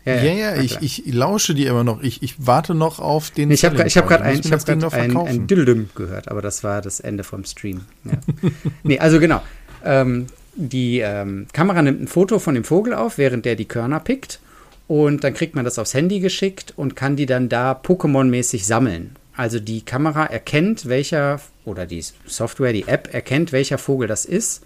Ja, 0.07 0.17
ja, 0.17 0.33
ja 0.33 0.57
ich, 0.63 0.83
ich 0.83 1.13
lausche 1.13 1.55
dir 1.55 1.71
immer 1.71 1.85
noch. 1.85 2.03
Ich, 2.03 2.23
ich 2.23 2.47
warte 2.47 2.75
noch 2.75 2.99
auf 2.99 3.31
den. 3.31 3.51
Ich 3.51 3.65
habe 3.65 3.79
hab 3.79 4.09
gerade 4.09 4.25
ein, 4.25 4.41
ich 4.41 4.53
hab 4.53 4.69
ein, 4.69 5.17
ein 5.17 5.47
Dildüm 5.47 5.91
gehört, 5.95 6.29
aber 6.29 6.43
das 6.43 6.65
war 6.65 6.83
das 6.83 7.01
Ende 7.01 7.25
vom 7.25 7.45
Stream. 7.45 7.83
Ja. 8.05 8.13
nee, 8.83 8.99
also 8.99 9.21
genau. 9.21 9.43
Ähm, 9.85 10.27
die 10.57 11.01
ähm, 11.01 11.47
Kamera 11.53 11.83
nimmt 11.83 12.03
ein 12.03 12.09
Foto 12.09 12.39
von 12.39 12.55
dem 12.55 12.65
Vogel 12.65 12.95
auf, 12.95 13.19
während 13.19 13.45
der 13.45 13.57
die 13.57 13.67
Körner 13.67 14.01
pickt. 14.01 14.41
Und 14.87 15.25
dann 15.25 15.35
kriegt 15.35 15.55
man 15.55 15.65
das 15.65 15.79
aufs 15.79 15.95
Handy 15.95 16.21
geschickt 16.21 16.75
und 16.77 16.97
kann 16.97 17.17
die 17.17 17.27
dann 17.27 17.49
da 17.49 17.73
Pokémon-mäßig 17.73 18.65
sammeln. 18.65 19.17
Also 19.37 19.59
die 19.59 19.83
Kamera 19.83 20.27
erkennt, 20.27 20.89
welcher, 20.89 21.41
oder 21.65 21.87
die 21.87 22.05
Software, 22.27 22.73
die 22.73 22.87
App 22.87 23.13
erkennt, 23.13 23.53
welcher 23.53 23.79
Vogel 23.79 24.07
das 24.07 24.25
ist 24.25 24.63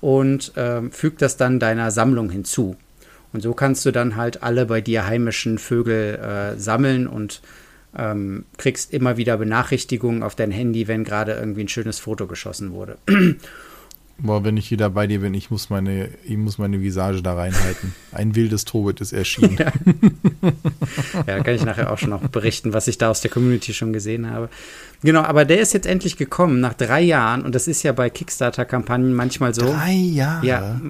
und 0.00 0.56
äh, 0.56 0.82
fügt 0.90 1.22
das 1.22 1.36
dann 1.36 1.58
deiner 1.58 1.90
Sammlung 1.90 2.30
hinzu. 2.30 2.76
Und 3.32 3.42
so 3.42 3.52
kannst 3.52 3.84
du 3.84 3.90
dann 3.90 4.16
halt 4.16 4.42
alle 4.42 4.66
bei 4.66 4.80
dir 4.80 5.06
heimischen 5.06 5.58
Vögel 5.58 6.14
äh, 6.14 6.58
sammeln 6.58 7.06
und 7.06 7.42
ähm, 7.96 8.46
kriegst 8.56 8.92
immer 8.92 9.16
wieder 9.16 9.36
Benachrichtigungen 9.36 10.22
auf 10.22 10.34
dein 10.34 10.50
Handy, 10.50 10.88
wenn 10.88 11.04
gerade 11.04 11.32
irgendwie 11.32 11.64
ein 11.64 11.68
schönes 11.68 11.98
Foto 11.98 12.26
geschossen 12.26 12.72
wurde. 12.72 12.96
Boah, 14.20 14.42
wenn 14.42 14.56
ich 14.56 14.72
wieder 14.72 14.90
bei 14.90 15.06
dir 15.06 15.20
bin, 15.20 15.32
ich 15.34 15.50
muss 15.50 15.70
meine, 15.70 16.08
ich 16.24 16.36
muss 16.36 16.58
meine 16.58 16.80
Visage 16.80 17.22
da 17.22 17.34
reinhalten. 17.34 17.94
Ein 18.10 18.34
wildes 18.34 18.64
Tobit 18.64 19.00
ist 19.00 19.12
erschienen. 19.12 19.56
Ja. 19.56 19.72
ja, 21.26 21.42
kann 21.44 21.54
ich 21.54 21.64
nachher 21.64 21.92
auch 21.92 21.98
schon 21.98 22.10
noch 22.10 22.26
berichten, 22.28 22.72
was 22.72 22.88
ich 22.88 22.98
da 22.98 23.10
aus 23.10 23.20
der 23.20 23.30
Community 23.30 23.72
schon 23.72 23.92
gesehen 23.92 24.28
habe. 24.28 24.48
Genau, 25.04 25.22
aber 25.22 25.44
der 25.44 25.60
ist 25.60 25.72
jetzt 25.72 25.86
endlich 25.86 26.16
gekommen, 26.16 26.58
nach 26.58 26.74
drei 26.74 27.00
Jahren, 27.00 27.42
und 27.42 27.54
das 27.54 27.68
ist 27.68 27.84
ja 27.84 27.92
bei 27.92 28.10
Kickstarter-Kampagnen 28.10 29.14
manchmal 29.14 29.54
so. 29.54 29.72
Drei 29.72 29.92
Jahre? 29.92 30.44
Ja. 30.44 30.80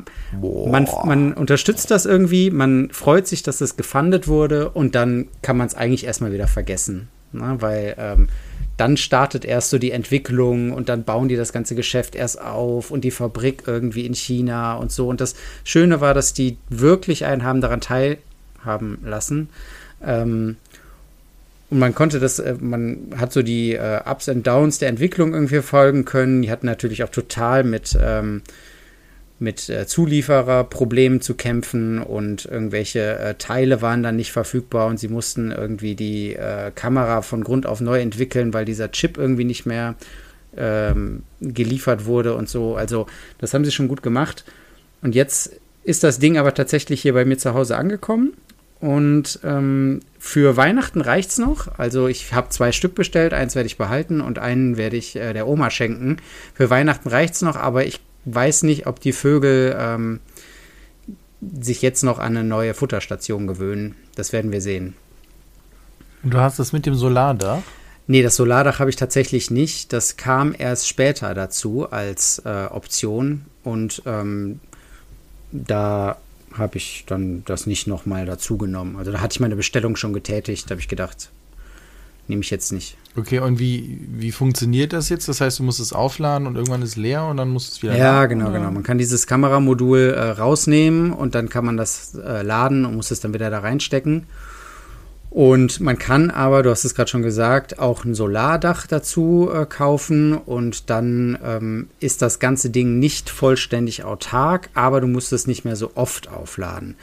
Man, 0.41 0.89
man 1.05 1.35
unterstützt 1.35 1.91
das 1.91 2.07
irgendwie, 2.07 2.51
man 2.51 2.89
freut 2.93 3.27
sich, 3.27 3.43
dass 3.43 3.61
es 3.61 3.77
gefundet 3.77 4.27
wurde, 4.27 4.71
und 4.71 4.95
dann 4.95 5.27
kann 5.43 5.59
man 5.59 5.67
es 5.67 5.75
eigentlich 5.75 6.05
erstmal 6.05 6.33
wieder 6.33 6.49
vergessen. 6.49 7.09
Ne? 7.33 7.57
Weil 7.59 7.95
ähm, 7.99 8.29
dann 8.79 8.97
startet 8.97 9.45
erst 9.45 9.71
so 9.71 9.79
die 9.79 9.91
Entwicklung 9.91 10.73
und 10.73 10.89
dann 10.89 11.05
bauen 11.05 11.29
die 11.29 11.37
das 11.37 11.53
ganze 11.53 11.75
Geschäft 11.75 12.15
erst 12.15 12.41
auf 12.41 12.91
und 12.91 13.03
die 13.03 13.11
Fabrik 13.11 13.65
irgendwie 13.67 14.07
in 14.07 14.15
China 14.15 14.77
und 14.77 14.93
so. 14.93 15.09
Und 15.09 15.21
das 15.21 15.35
Schöne 15.65 16.01
war, 16.01 16.15
dass 16.15 16.33
die 16.33 16.57
wirklich 16.71 17.25
einen 17.27 17.43
haben 17.43 17.61
daran 17.61 17.81
teilhaben 17.81 18.99
lassen. 19.05 19.49
Ähm, 20.03 20.57
und 21.71 21.81
man 21.81 21.95
konnte 21.95 22.21
das, 22.21 22.39
äh, 22.39 22.55
man 22.61 23.09
hat 23.17 23.33
so 23.33 23.43
die 23.43 23.75
äh, 23.75 24.01
Ups 24.09 24.29
und 24.29 24.47
Downs 24.47 24.79
der 24.79 24.89
Entwicklung 24.89 25.35
irgendwie 25.35 25.61
folgen 25.61 26.05
können. 26.05 26.43
Die 26.43 26.51
hatten 26.51 26.67
natürlich 26.67 27.03
auch 27.03 27.11
total 27.11 27.65
mit 27.65 27.99
ähm, 28.01 28.43
mit 29.39 29.69
äh, 29.69 29.87
Zuliefererproblemen 29.87 31.21
zu 31.21 31.35
kämpfen 31.35 32.01
und 32.01 32.45
irgendwelche 32.45 33.19
äh, 33.19 33.35
Teile 33.35 33.83
waren 33.83 34.03
dann 34.03 34.17
nicht 34.17 34.33
verfügbar 34.33 34.87
und 34.89 34.99
sie 34.99 35.09
mussten 35.09 35.53
irgendwie 35.53 35.95
die 35.95 36.35
äh, 36.35 36.73
Kamera 36.75 37.23
von 37.23 37.45
Grund 37.45 37.67
auf 37.67 37.81
neu 37.81 38.01
entwickeln, 38.01 38.53
weil 38.53 38.65
dieser 38.65 38.91
Chip 38.91 39.17
irgendwie 39.17 39.45
nicht 39.45 39.65
mehr 39.65 39.95
ähm, 40.57 41.23
geliefert 41.41 42.05
wurde 42.07 42.35
und 42.35 42.49
so. 42.49 42.75
Also 42.75 43.07
das 43.39 43.55
haben 43.55 43.65
sie 43.65 43.73
schon 43.73 43.89
gut 43.89 44.03
gemacht. 44.03 44.45
Und 45.03 45.15
jetzt 45.15 45.53
ist 45.85 46.03
das 46.03 46.19
Ding 46.19 46.37
aber 46.37 46.55
tatsächlich 46.55 47.01
hier 47.03 47.15
bei 47.15 47.25
mir 47.25 47.39
zu 47.39 47.55
Hause 47.55 47.77
angekommen. 47.77 48.33
Und 48.81 49.41
ähm, 49.43 50.01
für 50.19 50.57
Weihnachten 50.57 51.01
reicht 51.01 51.31
es 51.31 51.39
noch. 51.39 51.79
Also 51.79 52.07
ich 52.07 52.33
habe 52.33 52.51
zwei 52.51 52.71
Stück 52.71 52.95
bestellt, 52.95 53.33
eins 53.33 53.57
werde 53.57 53.67
ich 53.67 53.77
behalten 53.77 54.21
und 54.21 54.39
einen 54.39 54.77
werde 54.77 54.97
ich 54.97 55.17
äh, 55.17 55.33
der 55.33 55.49
Oma 55.49 55.71
schenken. 55.71 56.19
Für 56.55 56.71
Weihnachten 56.71 57.09
reicht 57.09 57.35
es 57.35 57.43
noch, 57.43 57.57
aber 57.57 57.87
ich 57.87 58.01
weiß 58.25 58.63
nicht, 58.65 58.87
ob 58.87 59.01
die 59.01 59.13
Vögel 59.13 59.77
ähm, 59.79 60.21
sich 61.41 61.83
jetzt 61.83 62.03
noch 62.03 62.19
an 62.19 62.37
eine 62.37 62.45
neue 62.45 62.75
Futterstation 62.75 63.47
gewöhnen. 63.47 63.95
Das 64.15 64.33
werden 64.33 64.53
wir 64.53 64.61
sehen. 64.61 64.95
Du 66.23 66.39
hast 66.39 66.59
das 66.59 66.73
mit 66.73 66.87
dem 66.87 66.95
Solardach? 66.95 67.63
Nee, 68.07 68.23
das 68.23 68.37
Solardach 68.37 68.81
habe 68.81 68.91
ich 68.91 68.97
tatsächlich 68.97 69.51
nicht. 69.51 69.93
Das 69.93 70.17
kam 70.17 70.55
erst 70.57 70.89
später 70.89 71.35
dazu 71.35 71.91
als 71.91 72.43
äh, 72.45 72.67
Option 72.71 73.45
und 73.63 74.03
ähm, 74.07 74.61
da 75.53 76.17
habe 76.53 76.79
ich 76.79 77.05
dann 77.07 77.45
das 77.45 77.67
nicht 77.67 77.87
nochmal 77.87 78.27
dazu 78.27 78.57
genommen. 78.57 78.97
Also 78.97 79.13
da 79.13 79.21
hatte 79.21 79.35
ich 79.35 79.41
meine 79.41 79.57
Bestellung 79.57 79.97
schon 79.97 80.13
getätigt, 80.13 80.67
da 80.67 80.71
habe 80.71 80.81
ich 80.81 80.89
gedacht, 80.89 81.31
nehme 82.29 82.43
ich 82.43 82.51
jetzt 82.51 82.73
nicht. 82.73 82.97
Okay, 83.17 83.41
und 83.41 83.59
wie, 83.59 83.99
wie 84.13 84.31
funktioniert 84.33 84.93
das 84.93 85.09
jetzt? 85.09 85.29
Das 85.29 85.41
heißt, 85.41 85.59
du 85.59 85.63
musst 85.65 85.81
es 85.81 85.93
aufladen 85.93 86.47
und 86.47 86.57
irgendwann 86.57 86.83
ist 86.83 86.97
leer 86.97 87.25
und 87.25 87.37
dann 87.37 87.49
musst 87.49 87.69
du 87.69 87.73
es 87.73 87.83
wieder 87.83 87.97
Ja, 87.97 88.21
laden, 88.21 88.39
genau, 88.39 88.51
oder? 88.51 88.59
genau. 88.59 88.71
Man 88.71 88.83
kann 88.83 88.99
dieses 88.99 89.27
Kameramodul 89.27 90.15
äh, 90.17 90.21
rausnehmen 90.31 91.13
und 91.13 91.35
dann 91.35 91.49
kann 91.49 91.65
man 91.65 91.77
das 91.77 92.15
äh, 92.15 92.43
laden 92.43 92.85
und 92.85 92.95
muss 92.95 93.11
es 93.11 93.21
dann 93.21 93.35
wieder 93.35 93.51
da 93.51 93.61
reinstecken. 93.61 94.27
Und 95.31 95.81
man 95.81 95.99
kann 95.99 96.31
aber, 96.31 96.63
du 96.63 96.71
hast 96.71 96.85
es 96.85 96.95
gerade 96.95 97.11
schon 97.11 97.23
gesagt, 97.23 97.79
auch 97.79 98.05
ein 98.05 98.15
Solardach 98.15 98.87
dazu 98.87 99.51
äh, 99.53 99.67
kaufen 99.67 100.35
und 100.35 100.89
dann 100.89 101.39
ähm, 101.45 101.91
ist 102.01 102.23
das 102.23 102.39
ganze 102.39 102.71
Ding 102.71 102.99
nicht 102.99 103.29
vollständig 103.29 104.05
autark, 104.05 104.71
aber 104.75 105.01
du 105.01 105.07
musst 105.07 105.33
es 105.33 105.47
nicht 105.47 105.65
mehr 105.65 105.77
so 105.77 105.93
oft 105.97 106.29
aufladen. 106.29 106.97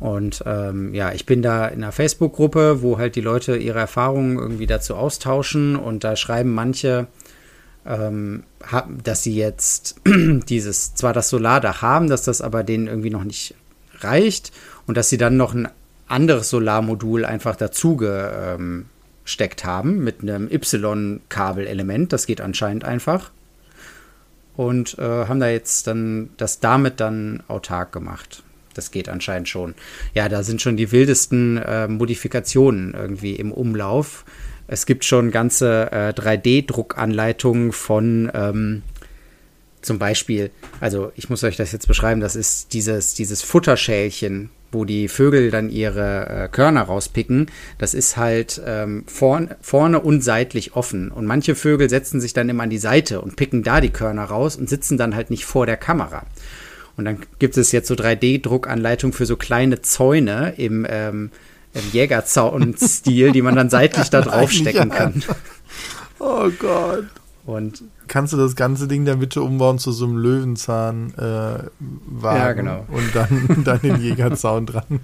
Und 0.00 0.42
ähm, 0.46 0.92
ja, 0.92 1.12
ich 1.12 1.24
bin 1.24 1.42
da 1.42 1.66
in 1.66 1.82
einer 1.82 1.92
Facebook-Gruppe, 1.92 2.82
wo 2.82 2.98
halt 2.98 3.16
die 3.16 3.20
Leute 3.20 3.56
ihre 3.56 3.78
Erfahrungen 3.78 4.38
irgendwie 4.38 4.66
dazu 4.66 4.96
austauschen 4.96 5.76
und 5.76 6.04
da 6.04 6.16
schreiben 6.16 6.52
manche, 6.52 7.06
ähm, 7.86 8.42
dass 9.02 9.22
sie 9.22 9.34
jetzt 9.34 10.00
dieses, 10.06 10.94
zwar 10.94 11.12
das 11.12 11.28
Solardach 11.28 11.82
haben, 11.82 12.08
dass 12.08 12.22
das 12.24 12.40
aber 12.40 12.64
denen 12.64 12.86
irgendwie 12.86 13.10
noch 13.10 13.24
nicht 13.24 13.54
reicht 14.00 14.52
und 14.86 14.96
dass 14.96 15.08
sie 15.08 15.18
dann 15.18 15.36
noch 15.36 15.54
ein 15.54 15.68
anderes 16.08 16.50
Solarmodul 16.50 17.24
einfach 17.24 17.56
dazu 17.56 17.96
gesteckt 17.96 19.64
ähm, 19.64 19.70
haben 19.70 20.04
mit 20.04 20.22
einem 20.22 20.50
Y-Kabelelement. 20.50 22.12
Das 22.12 22.26
geht 22.26 22.40
anscheinend 22.40 22.84
einfach. 22.84 23.30
Und 24.56 24.98
äh, 24.98 25.26
haben 25.26 25.40
da 25.40 25.48
jetzt 25.48 25.86
dann 25.86 26.30
das 26.36 26.60
damit 26.60 27.00
dann 27.00 27.42
autark 27.48 27.90
gemacht 27.90 28.44
das 28.74 28.90
geht 28.90 29.08
anscheinend 29.08 29.48
schon. 29.48 29.74
Ja, 30.14 30.28
da 30.28 30.42
sind 30.42 30.60
schon 30.60 30.76
die 30.76 30.92
wildesten 30.92 31.56
äh, 31.58 31.88
Modifikationen 31.88 32.94
irgendwie 32.94 33.36
im 33.36 33.52
Umlauf. 33.52 34.24
Es 34.66 34.86
gibt 34.86 35.04
schon 35.04 35.30
ganze 35.30 35.92
äh, 35.92 36.10
3D-Druckanleitungen 36.10 37.72
von 37.72 38.30
ähm, 38.34 38.82
zum 39.84 39.98
Beispiel, 39.98 40.50
also 40.80 41.12
ich 41.14 41.28
muss 41.28 41.44
euch 41.44 41.56
das 41.56 41.72
jetzt 41.72 41.86
beschreiben, 41.86 42.20
das 42.20 42.36
ist 42.36 42.72
dieses, 42.72 43.14
dieses 43.14 43.42
Futterschälchen, 43.42 44.50
wo 44.72 44.84
die 44.84 45.08
Vögel 45.08 45.50
dann 45.50 45.70
ihre 45.70 46.26
äh, 46.26 46.48
Körner 46.48 46.82
rauspicken, 46.82 47.46
das 47.78 47.94
ist 47.94 48.16
halt 48.16 48.60
ähm, 48.66 49.04
vorn, 49.06 49.54
vorne 49.60 50.00
und 50.00 50.22
seitlich 50.22 50.74
offen. 50.74 51.10
Und 51.10 51.26
manche 51.26 51.54
Vögel 51.54 51.88
setzen 51.88 52.20
sich 52.20 52.32
dann 52.32 52.48
immer 52.48 52.64
an 52.64 52.70
die 52.70 52.78
Seite 52.78 53.20
und 53.20 53.36
picken 53.36 53.62
da 53.62 53.80
die 53.80 53.90
Körner 53.90 54.24
raus 54.24 54.56
und 54.56 54.68
sitzen 54.68 54.98
dann 54.98 55.14
halt 55.14 55.30
nicht 55.30 55.44
vor 55.44 55.66
der 55.66 55.76
Kamera. 55.76 56.26
Und 56.96 57.04
dann 57.04 57.18
gibt 57.38 57.56
es 57.56 57.72
jetzt 57.72 57.88
so 57.88 57.94
3D-Druckanleitungen 57.94 59.12
für 59.12 59.26
so 59.26 59.36
kleine 59.36 59.82
Zäune 59.82 60.54
im, 60.56 60.86
ähm, 60.88 61.30
im 61.72 61.82
Jägerzaun-Stil, 61.92 63.32
die 63.32 63.42
man 63.42 63.56
dann 63.56 63.70
seitlich 63.70 64.10
da 64.10 64.20
draufstecken 64.22 64.90
kann. 64.90 65.22
Oh 66.20 66.48
Gott. 66.58 67.04
Und 67.44 67.82
kannst 68.08 68.32
du 68.32 68.38
das 68.38 68.56
ganze 68.56 68.88
Ding 68.88 69.04
dann 69.04 69.18
bitte 69.18 69.42
umbauen 69.42 69.78
zu 69.78 69.92
so 69.92 70.06
einem 70.06 70.16
Löwenzahn 70.16 71.12
äh, 71.14 71.64
Wagen 71.78 72.38
ja, 72.38 72.52
genau. 72.52 72.86
und 72.88 73.14
dann, 73.14 73.62
dann 73.64 73.80
den 73.80 74.00
Jägerzaun 74.00 74.64
dran. 74.64 75.00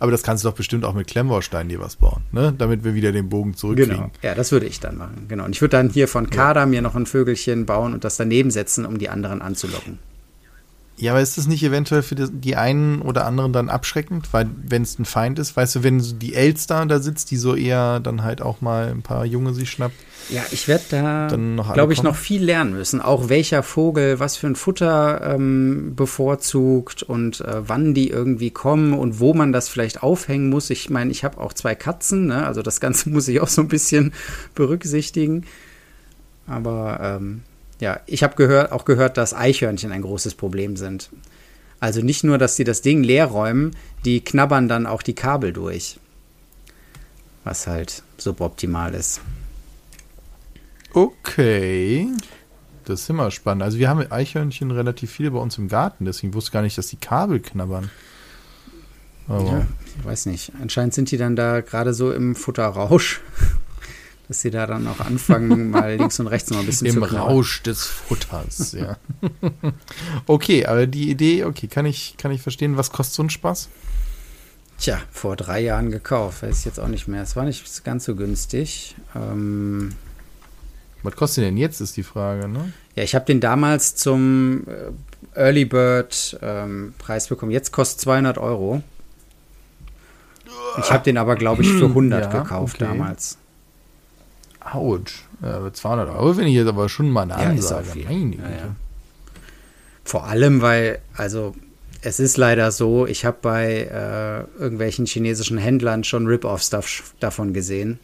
Aber 0.00 0.10
das 0.10 0.24
kannst 0.24 0.42
du 0.42 0.48
doch 0.48 0.56
bestimmt 0.56 0.84
auch 0.84 0.94
mit 0.94 1.06
Klemmbausteinen 1.06 1.68
dir 1.68 1.78
was 1.78 1.96
bauen, 1.96 2.22
ne? 2.32 2.52
Damit 2.56 2.82
wir 2.82 2.94
wieder 2.94 3.12
den 3.12 3.28
Bogen 3.28 3.54
zurückkriegen. 3.54 3.96
Genau. 3.96 4.10
Ja, 4.22 4.34
das 4.34 4.50
würde 4.50 4.66
ich 4.66 4.80
dann 4.80 4.96
machen. 4.96 5.26
Genau. 5.28 5.44
Und 5.44 5.52
ich 5.52 5.60
würde 5.60 5.76
dann 5.76 5.90
hier 5.90 6.08
von 6.08 6.30
Kader 6.30 6.60
ja. 6.60 6.66
mir 6.66 6.82
noch 6.82 6.96
ein 6.96 7.06
Vögelchen 7.06 7.66
bauen 7.66 7.94
und 7.94 8.02
das 8.02 8.16
daneben 8.16 8.50
setzen, 8.50 8.84
um 8.84 8.98
die 8.98 9.08
anderen 9.08 9.40
anzulocken. 9.40 10.00
Ja, 11.00 11.12
aber 11.12 11.20
ist 11.20 11.38
das 11.38 11.46
nicht 11.46 11.62
eventuell 11.62 12.02
für 12.02 12.16
die 12.16 12.56
einen 12.56 13.02
oder 13.02 13.24
anderen 13.24 13.52
dann 13.52 13.68
abschreckend? 13.68 14.32
Weil, 14.32 14.50
wenn 14.66 14.82
es 14.82 14.98
ein 14.98 15.04
Feind 15.04 15.38
ist, 15.38 15.56
weißt 15.56 15.76
du, 15.76 15.82
wenn 15.84 16.02
die 16.18 16.34
Elster 16.34 16.84
da 16.86 16.98
sitzt, 16.98 17.30
die 17.30 17.36
so 17.36 17.54
eher 17.54 18.00
dann 18.00 18.24
halt 18.24 18.42
auch 18.42 18.60
mal 18.60 18.88
ein 18.88 19.02
paar 19.02 19.24
Junge 19.24 19.54
sich 19.54 19.70
schnappt. 19.70 19.94
Ja, 20.28 20.42
ich 20.50 20.66
werde 20.66 20.84
da, 20.90 21.28
glaube 21.72 21.92
ich, 21.92 22.02
noch 22.02 22.16
viel 22.16 22.42
lernen 22.42 22.72
müssen. 22.72 23.00
Auch 23.00 23.28
welcher 23.28 23.62
Vogel 23.62 24.18
was 24.18 24.36
für 24.36 24.48
ein 24.48 24.56
Futter 24.56 25.20
ähm, 25.22 25.94
bevorzugt 25.94 27.04
und 27.04 27.42
äh, 27.42 27.68
wann 27.68 27.94
die 27.94 28.10
irgendwie 28.10 28.50
kommen 28.50 28.92
und 28.92 29.20
wo 29.20 29.34
man 29.34 29.52
das 29.52 29.68
vielleicht 29.68 30.02
aufhängen 30.02 30.50
muss. 30.50 30.68
Ich 30.68 30.90
meine, 30.90 31.12
ich 31.12 31.22
habe 31.22 31.38
auch 31.38 31.52
zwei 31.52 31.76
Katzen, 31.76 32.26
ne? 32.26 32.44
also 32.44 32.62
das 32.62 32.80
Ganze 32.80 33.08
muss 33.10 33.28
ich 33.28 33.40
auch 33.40 33.48
so 33.48 33.62
ein 33.62 33.68
bisschen 33.68 34.12
berücksichtigen. 34.56 35.44
Aber 36.48 36.98
ähm, 37.00 37.42
ja, 37.80 38.00
ich 38.06 38.22
habe 38.22 38.36
gehört, 38.36 38.72
auch 38.72 38.84
gehört, 38.84 39.16
dass 39.16 39.34
Eichhörnchen 39.34 39.92
ein 39.92 40.02
großes 40.02 40.34
Problem 40.34 40.76
sind. 40.76 41.10
Also 41.80 42.02
nicht 42.02 42.24
nur, 42.24 42.38
dass 42.38 42.56
sie 42.56 42.64
das 42.64 42.82
Ding 42.82 43.02
leer 43.02 43.26
räumen, 43.26 43.76
die 44.04 44.20
knabbern 44.20 44.68
dann 44.68 44.86
auch 44.86 45.02
die 45.02 45.14
Kabel 45.14 45.52
durch. 45.52 45.98
Was 47.44 47.66
halt 47.66 48.02
suboptimal 48.16 48.94
ist. 48.94 49.20
Okay. 50.92 52.08
Das 52.84 53.02
ist 53.02 53.10
immer 53.10 53.30
spannend. 53.30 53.62
Also 53.62 53.78
wir 53.78 53.88
haben 53.88 54.10
Eichhörnchen 54.10 54.70
relativ 54.70 55.12
viele 55.12 55.30
bei 55.30 55.38
uns 55.38 55.58
im 55.58 55.68
Garten, 55.68 56.04
deswegen 56.04 56.34
wusste 56.34 56.48
ich 56.48 56.52
gar 56.52 56.62
nicht, 56.62 56.78
dass 56.78 56.86
die 56.88 56.96
Kabel 56.96 57.38
knabbern. 57.38 57.90
Aber 59.28 59.44
ja, 59.44 59.66
ich 59.98 60.04
weiß 60.04 60.26
nicht. 60.26 60.52
Anscheinend 60.60 60.94
sind 60.94 61.10
die 61.10 61.18
dann 61.18 61.36
da 61.36 61.60
gerade 61.60 61.92
so 61.92 62.12
im 62.12 62.34
Futterrausch 62.34 63.20
dass 64.28 64.42
sie 64.42 64.50
da 64.50 64.66
dann 64.66 64.86
auch 64.86 65.00
anfangen, 65.00 65.70
mal 65.70 65.96
links 65.96 66.20
und 66.20 66.26
rechts 66.26 66.50
noch 66.50 66.60
ein 66.60 66.66
bisschen 66.66 66.86
Im 66.86 66.94
zu 66.94 66.98
Im 66.98 67.04
Rausch 67.04 67.62
des 67.62 67.84
Futters, 67.84 68.72
ja. 68.72 68.96
okay, 70.26 70.66
aber 70.66 70.86
die 70.86 71.10
Idee, 71.10 71.44
okay, 71.44 71.66
kann 71.66 71.86
ich, 71.86 72.16
kann 72.18 72.30
ich 72.30 72.42
verstehen. 72.42 72.76
Was 72.76 72.92
kostet 72.92 73.14
so 73.14 73.22
ein 73.22 73.30
Spaß? 73.30 73.68
Tja, 74.78 75.00
vor 75.10 75.34
drei 75.34 75.60
Jahren 75.60 75.90
gekauft, 75.90 76.42
weiß 76.42 76.60
ich 76.60 76.64
jetzt 76.64 76.78
auch 76.78 76.88
nicht 76.88 77.08
mehr. 77.08 77.22
Es 77.22 77.34
war 77.34 77.44
nicht 77.44 77.84
ganz 77.84 78.04
so 78.04 78.14
günstig. 78.14 78.94
Ähm, 79.16 79.94
Was 81.02 81.16
kostet 81.16 81.44
denn 81.44 81.56
jetzt, 81.56 81.80
ist 81.80 81.96
die 81.96 82.04
Frage, 82.04 82.46
ne? 82.46 82.72
Ja, 82.94 83.02
ich 83.02 83.14
habe 83.14 83.24
den 83.24 83.40
damals 83.40 83.96
zum 83.96 84.64
äh, 84.68 85.40
Early 85.40 85.64
Bird 85.64 86.38
ähm, 86.42 86.94
Preis 86.98 87.28
bekommen. 87.28 87.50
Jetzt 87.50 87.72
kostet 87.72 88.02
200 88.02 88.38
Euro. 88.38 88.82
Ich 90.78 90.92
habe 90.92 91.02
den 91.02 91.16
aber, 91.16 91.34
glaube 91.34 91.62
ich, 91.62 91.68
für 91.72 91.86
100 91.86 92.32
ja, 92.32 92.42
gekauft 92.42 92.76
okay. 92.76 92.84
damals. 92.84 93.38
Autsch. 94.60 95.24
Ja, 95.42 95.72
200 95.72 96.08
Euro 96.08 96.34
finde 96.34 96.48
ich 96.50 96.56
jetzt 96.56 96.68
aber 96.68 96.88
schon 96.88 97.10
mal 97.10 97.22
eine 97.22 97.32
ja, 97.32 97.48
Ansage. 97.48 98.04
Meine 98.04 98.36
ja, 98.36 98.42
ja. 98.42 98.76
Vor 100.04 100.24
allem, 100.24 100.62
weil, 100.62 101.00
also 101.14 101.54
es 102.02 102.20
ist 102.20 102.36
leider 102.36 102.70
so, 102.70 103.06
ich 103.06 103.24
habe 103.24 103.38
bei 103.42 103.82
äh, 103.82 104.60
irgendwelchen 104.62 105.06
chinesischen 105.06 105.58
Händlern 105.58 106.04
schon 106.04 106.26
Rip-Off-Stuff 106.26 107.14
davon 107.20 107.52
gesehen. 107.52 107.98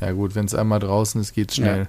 Ja 0.00 0.12
gut, 0.12 0.34
wenn 0.34 0.46
es 0.46 0.54
einmal 0.54 0.80
draußen 0.80 1.20
ist, 1.20 1.34
geht's 1.34 1.56
schnell. 1.56 1.88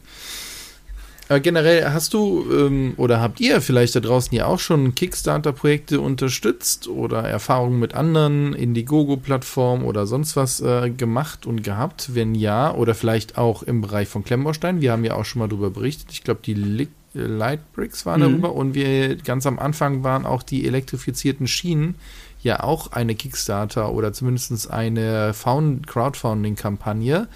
Aber 1.33 1.39
generell 1.39 1.85
hast 1.85 2.13
du 2.13 2.45
ähm, 2.51 2.93
oder 2.97 3.19
habt 3.19 3.39
ihr 3.41 3.59
vielleicht 3.59 3.95
da 3.95 4.01
draußen 4.01 4.37
ja 4.37 4.45
auch 4.45 4.59
schon 4.59 4.93
Kickstarter-Projekte 4.93 5.99
unterstützt 5.99 6.87
oder 6.87 7.23
Erfahrungen 7.23 7.79
mit 7.79 7.95
anderen 7.95 8.53
Indiegogo-Plattformen 8.53 9.83
oder 9.83 10.05
sonst 10.05 10.35
was 10.35 10.61
äh, 10.61 10.91
gemacht 10.91 11.47
und 11.47 11.63
gehabt? 11.63 12.13
Wenn 12.13 12.35
ja, 12.35 12.71
oder 12.71 12.93
vielleicht 12.93 13.39
auch 13.39 13.63
im 13.63 13.81
Bereich 13.81 14.09
von 14.09 14.23
Klemmbaustein. 14.23 14.79
Wir 14.79 14.91
haben 14.91 15.03
ja 15.03 15.15
auch 15.15 15.25
schon 15.25 15.39
mal 15.39 15.47
darüber 15.47 15.71
berichtet. 15.71 16.11
Ich 16.11 16.23
glaube, 16.23 16.41
die 16.45 16.53
Li 16.53 16.87
Lightbricks 17.15 18.05
waren 18.05 18.19
mhm. 18.19 18.25
darüber 18.25 18.53
und 18.53 18.75
wir 18.75 19.15
ganz 19.15 19.47
am 19.47 19.57
Anfang 19.57 20.03
waren 20.03 20.27
auch 20.27 20.43
die 20.43 20.67
elektrifizierten 20.67 21.47
Schienen 21.47 21.95
ja 22.43 22.61
auch 22.61 22.91
eine 22.91 23.15
Kickstarter 23.15 23.91
oder 23.91 24.13
zumindest 24.13 24.69
eine 24.69 25.33
Crowdfunding-Kampagne. 25.33 27.27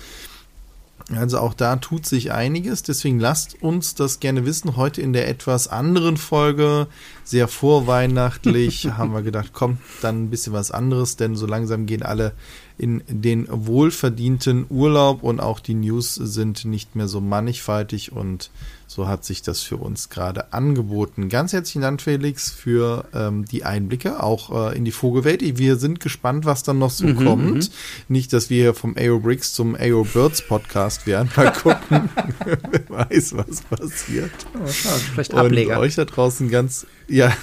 Also 1.16 1.40
auch 1.40 1.54
da 1.54 1.78
tut 1.78 2.06
sich 2.06 2.34
einiges, 2.34 2.84
deswegen 2.84 3.20
lasst 3.20 3.62
uns 3.64 3.96
das 3.96 4.20
gerne 4.20 4.46
wissen. 4.46 4.76
Heute 4.76 5.02
in 5.02 5.14
der 5.14 5.30
etwas 5.30 5.70
anderen 5.70 6.18
Folge, 6.18 6.88
sehr 7.30 7.48
vorweihnachtlich, 7.48 8.90
haben 8.98 9.14
wir 9.14 9.22
gedacht, 9.22 9.52
komm, 9.54 9.78
dann 10.02 10.24
ein 10.24 10.30
bisschen 10.30 10.54
was 10.54 10.72
anderes, 10.72 11.18
denn 11.18 11.36
so 11.36 11.46
langsam 11.46 11.86
gehen 11.86 12.04
alle 12.04 12.34
in 12.78 13.04
den 13.08 13.48
wohlverdienten 13.50 14.68
Urlaub 14.70 15.24
und 15.24 15.40
auch 15.40 15.60
die 15.60 15.74
News 15.74 16.16
sind 16.16 16.66
nicht 16.66 16.96
mehr 16.96 17.08
so 17.08 17.22
mannigfaltig 17.22 18.12
und 18.12 18.52
so 18.86 19.08
hat 19.08 19.26
sich 19.26 19.42
das 19.42 19.62
für 19.62 19.78
uns 19.78 20.10
gerade 20.10 20.54
angeboten. 20.54 21.28
Ganz 21.28 21.52
herzlichen 21.52 21.82
Dank, 21.82 22.02
Felix, 22.02 22.50
für 22.50 23.06
ähm, 23.14 23.44
die 23.46 23.66
Einblicke 23.66 24.24
auch 24.24 24.72
äh, 24.72 24.78
in 24.78 24.86
die 24.86 24.92
Vogelwelt. 24.92 25.42
Wir 25.58 25.76
sind 25.76 26.00
gespannt, 26.00 26.46
was 26.46 26.64
dann 26.64 26.80
noch 26.80 26.92
so 26.92 27.06
mhm, 27.06 27.26
kommt. 27.26 27.70
Mhm. 27.70 27.74
Nicht, 28.08 28.32
dass 28.32 28.50
wir 28.50 28.64
hier 28.64 28.74
vom 28.74 28.96
AO 28.98 29.20
Bricks 29.20 29.54
zum 29.54 29.76
AO 29.76 30.06
Birds 30.06 30.48
Podcast 30.48 31.06
werden. 31.06 31.30
Mal 31.36 31.52
gucken, 31.52 32.10
wer 32.46 32.90
weiß, 33.10 33.36
was 33.36 33.62
passiert. 33.62 34.32
Oh, 34.54 34.68
schade. 34.68 35.02
Vielleicht 35.14 35.34
Ableger. 35.34 35.78
Und 35.78 35.84
euch 35.84 35.96
da 35.96 36.06
draußen 36.06 36.50
ganz, 36.50 36.88
ja. 37.08 37.36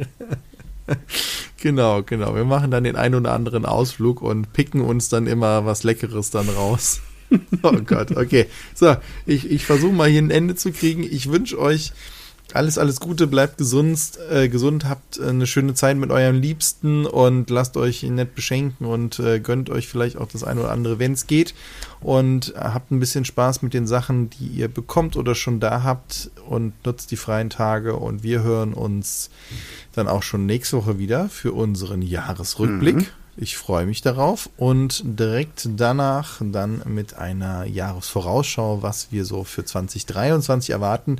genau, 1.60 2.02
genau. 2.02 2.34
Wir 2.34 2.44
machen 2.44 2.70
dann 2.70 2.84
den 2.84 2.96
einen 2.96 3.14
oder 3.16 3.32
anderen 3.32 3.66
Ausflug 3.66 4.22
und 4.22 4.52
picken 4.52 4.80
uns 4.80 5.08
dann 5.08 5.26
immer 5.26 5.64
was 5.66 5.84
Leckeres 5.84 6.30
dann 6.30 6.48
raus. 6.48 7.00
oh 7.62 7.72
Gott, 7.84 8.16
okay. 8.16 8.46
So, 8.74 8.96
ich, 9.26 9.50
ich 9.50 9.64
versuche 9.64 9.92
mal 9.92 10.08
hier 10.08 10.22
ein 10.22 10.30
Ende 10.30 10.54
zu 10.54 10.72
kriegen. 10.72 11.02
Ich 11.02 11.30
wünsche 11.30 11.58
euch 11.58 11.92
alles, 12.54 12.78
alles 12.78 13.00
Gute, 13.00 13.26
bleibt 13.26 13.58
gesund, 13.58 13.98
äh, 14.30 14.48
gesund, 14.48 14.88
habt 14.88 15.18
äh, 15.18 15.26
eine 15.28 15.46
schöne 15.46 15.74
Zeit 15.74 15.96
mit 15.96 16.10
eurem 16.10 16.40
Liebsten 16.40 17.04
und 17.04 17.50
lasst 17.50 17.76
euch 17.76 18.02
nett 18.04 18.34
beschenken 18.34 18.86
und 18.86 19.18
äh, 19.18 19.40
gönnt 19.40 19.70
euch 19.70 19.88
vielleicht 19.88 20.16
auch 20.16 20.28
das 20.28 20.44
eine 20.44 20.60
oder 20.60 20.70
andere, 20.70 20.98
wenn 20.98 21.12
es 21.12 21.26
geht. 21.26 21.54
Und 22.00 22.52
habt 22.56 22.90
ein 22.90 23.00
bisschen 23.00 23.24
Spaß 23.24 23.62
mit 23.62 23.72
den 23.72 23.86
Sachen, 23.86 24.28
die 24.30 24.46
ihr 24.46 24.68
bekommt 24.68 25.16
oder 25.16 25.34
schon 25.34 25.58
da 25.58 25.82
habt 25.82 26.30
und 26.48 26.72
nutzt 26.84 27.10
die 27.10 27.16
freien 27.16 27.50
Tage. 27.50 27.96
Und 27.96 28.22
wir 28.22 28.42
hören 28.42 28.74
uns 28.74 29.30
dann 29.94 30.06
auch 30.06 30.22
schon 30.22 30.44
nächste 30.44 30.76
Woche 30.76 30.98
wieder 30.98 31.28
für 31.30 31.52
unseren 31.52 32.02
Jahresrückblick. 32.02 32.96
Mhm. 32.96 33.06
Ich 33.36 33.56
freue 33.56 33.86
mich 33.86 34.00
darauf 34.00 34.48
und 34.58 35.02
direkt 35.04 35.68
danach 35.76 36.40
dann 36.40 36.82
mit 36.86 37.16
einer 37.16 37.64
Jahresvorausschau, 37.64 38.82
was 38.82 39.10
wir 39.10 39.24
so 39.24 39.42
für 39.42 39.64
2023 39.64 40.70
erwarten. 40.70 41.18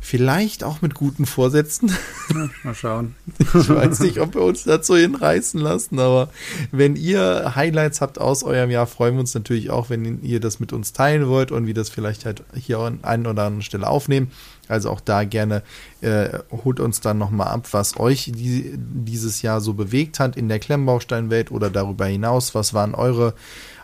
Vielleicht 0.00 0.62
auch 0.62 0.82
mit 0.82 0.94
guten 0.94 1.26
Vorsätzen. 1.26 1.90
Ja, 2.32 2.48
mal 2.62 2.74
schauen. 2.74 3.14
Ich 3.54 3.68
weiß 3.68 4.00
nicht, 4.00 4.20
ob 4.20 4.34
wir 4.34 4.42
uns 4.42 4.64
dazu 4.64 4.96
hinreißen 4.96 5.60
lassen, 5.60 5.98
aber 5.98 6.28
wenn 6.70 6.96
ihr 6.96 7.54
Highlights 7.56 8.00
habt 8.00 8.20
aus 8.20 8.42
eurem 8.42 8.70
Jahr, 8.70 8.86
freuen 8.86 9.14
wir 9.14 9.20
uns 9.20 9.34
natürlich 9.34 9.70
auch, 9.70 9.90
wenn 9.90 10.22
ihr 10.22 10.40
das 10.40 10.60
mit 10.60 10.72
uns 10.72 10.92
teilen 10.92 11.28
wollt 11.28 11.52
und 11.52 11.66
wir 11.66 11.74
das 11.74 11.88
vielleicht 11.88 12.24
halt 12.24 12.44
hier 12.54 12.78
an 12.78 13.02
einer 13.02 13.30
oder 13.30 13.44
anderen 13.44 13.62
Stelle 13.62 13.88
aufnehmen. 13.88 14.30
Also 14.68 14.90
auch 14.90 15.00
da 15.00 15.24
gerne 15.24 15.62
äh, 16.00 16.40
holt 16.50 16.80
uns 16.80 17.00
dann 17.00 17.18
nochmal 17.18 17.48
ab, 17.48 17.68
was 17.72 17.98
euch 17.98 18.30
die, 18.34 18.74
dieses 18.76 19.42
Jahr 19.42 19.60
so 19.60 19.74
bewegt 19.74 20.18
hat 20.18 20.36
in 20.36 20.48
der 20.48 20.58
Klemmbausteinwelt 20.58 21.50
oder 21.50 21.70
darüber 21.70 22.06
hinaus. 22.06 22.54
Was 22.54 22.74
waren 22.74 22.94
eure 22.94 23.34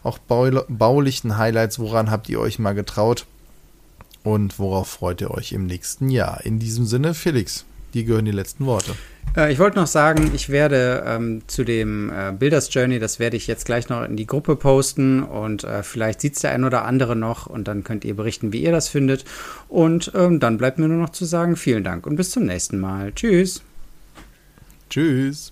auch 0.03 0.19
baulichen 0.19 1.37
Highlights? 1.37 1.79
Woran 1.79 2.11
habt 2.11 2.29
ihr 2.29 2.41
euch 2.41 2.59
mal 2.59 2.75
getraut? 2.75 3.27
Und 4.25 4.59
worauf 4.59 4.89
freut 4.89 5.21
ihr 5.21 5.31
euch 5.31 5.53
im 5.53 5.67
nächsten 5.67 6.09
Jahr? 6.09 6.45
In 6.45 6.59
diesem 6.59 6.87
Sinne, 6.87 7.15
Felix, 7.15 7.65
dir 7.93 8.05
gehören 8.05 8.25
die 8.25 8.31
letzten 8.31 8.67
Worte. 8.67 8.95
Äh, 9.37 9.53
ich 9.53 9.59
wollte 9.59 9.79
noch 9.79 9.87
sagen, 9.87 10.31
ich 10.35 10.49
werde 10.49 11.05
ähm, 11.07 11.43
zu 11.47 11.65
dem 11.65 12.11
äh, 12.11 12.33
Builders 12.33 12.73
Journey, 12.73 12.99
das 12.99 13.19
werde 13.19 13.37
ich 13.37 13.47
jetzt 13.47 13.65
gleich 13.65 13.89
noch 13.89 14.05
in 14.05 14.17
die 14.17 14.27
Gruppe 14.27 14.57
posten 14.57 15.23
und 15.23 15.65
äh, 15.65 15.83
vielleicht 15.83 16.21
sieht 16.21 16.35
es 16.35 16.43
der 16.43 16.53
ein 16.53 16.65
oder 16.65 16.85
andere 16.85 17.17
noch 17.17 17.47
und 17.47 17.69
dann 17.69 17.85
könnt 17.85 18.05
ihr 18.05 18.15
berichten, 18.15 18.53
wie 18.53 18.63
ihr 18.63 18.73
das 18.73 18.89
findet. 18.89 19.25
Und 19.69 20.13
ähm, 20.15 20.41
dann 20.41 20.59
bleibt 20.59 20.79
mir 20.79 20.89
nur 20.89 20.99
noch 20.99 21.11
zu 21.11 21.25
sagen, 21.25 21.57
vielen 21.57 21.85
Dank 21.85 22.07
und 22.07 22.17
bis 22.17 22.31
zum 22.31 22.45
nächsten 22.45 22.79
Mal. 22.79 23.13
Tschüss. 23.13 23.63
Tschüss. 24.91 25.52